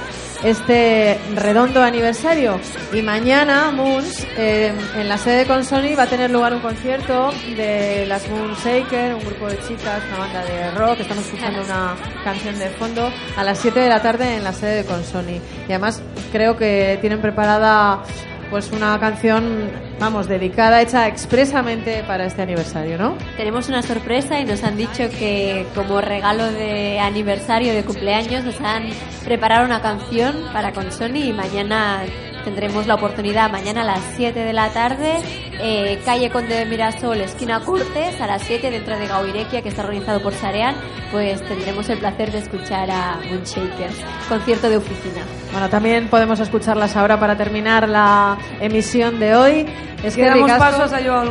[0.44, 2.60] este redondo aniversario.
[2.92, 7.30] Y mañana, Moons, eh, en la sede de Consoni va a tener lugar un concierto
[7.56, 11.00] de las Moonshaker, un grupo de chicas, una banda de rock.
[11.00, 14.82] Estamos escuchando una canción de fondo a las 7 de la tarde en la sede
[14.82, 15.40] de Consoni.
[15.68, 18.02] Y además creo que tienen preparada
[18.50, 23.16] pues una canción, vamos, dedicada, hecha expresamente para este aniversario, ¿no?
[23.36, 28.60] Tenemos una sorpresa y nos han dicho que como regalo de aniversario, de cumpleaños, nos
[28.60, 28.84] han
[29.24, 32.04] preparado una canción para con Sony y mañana
[32.46, 35.14] tendremos la oportunidad mañana a las 7 de la tarde,
[35.60, 39.82] eh, calle Conde de Mirasol, esquina Cortes, a las 7 dentro de Gauirequia, que está
[39.82, 40.76] organizado por Sarean,
[41.10, 43.96] pues tendremos el placer de escuchar a Moonshakers,
[44.28, 45.24] concierto de oficina.
[45.50, 49.66] Bueno, también podemos escucharlas ahora para terminar la emisión de hoy.
[50.02, 51.22] Es que damos pasos a Yo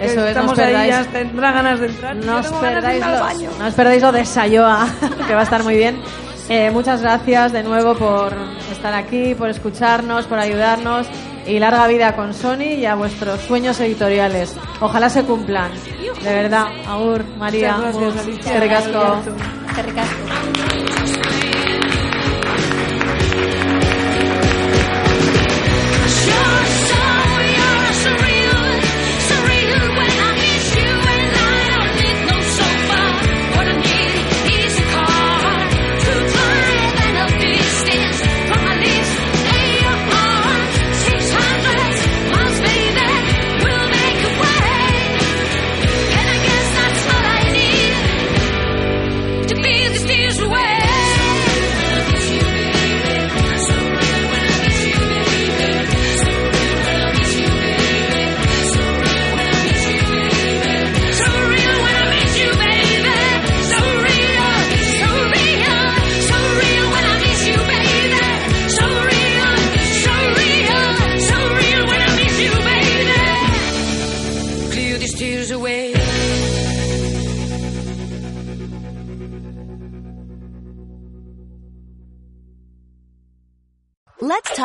[0.00, 2.16] Eso estamos ahí, ya tendrá ganas de entrar.
[2.16, 4.88] No os, perdáis lo, no os perdáis lo de Sayoa,
[5.26, 6.00] que va a estar muy bien.
[6.48, 8.32] Eh, muchas gracias de nuevo por
[8.72, 11.06] estar aquí, por escucharnos, por ayudarnos
[11.46, 14.56] y larga vida con Sony y a vuestros sueños editoriales.
[14.80, 15.70] Ojalá se cumplan.
[16.22, 19.20] De verdad, Aur, María, Ricasco.
[19.70, 20.79] away.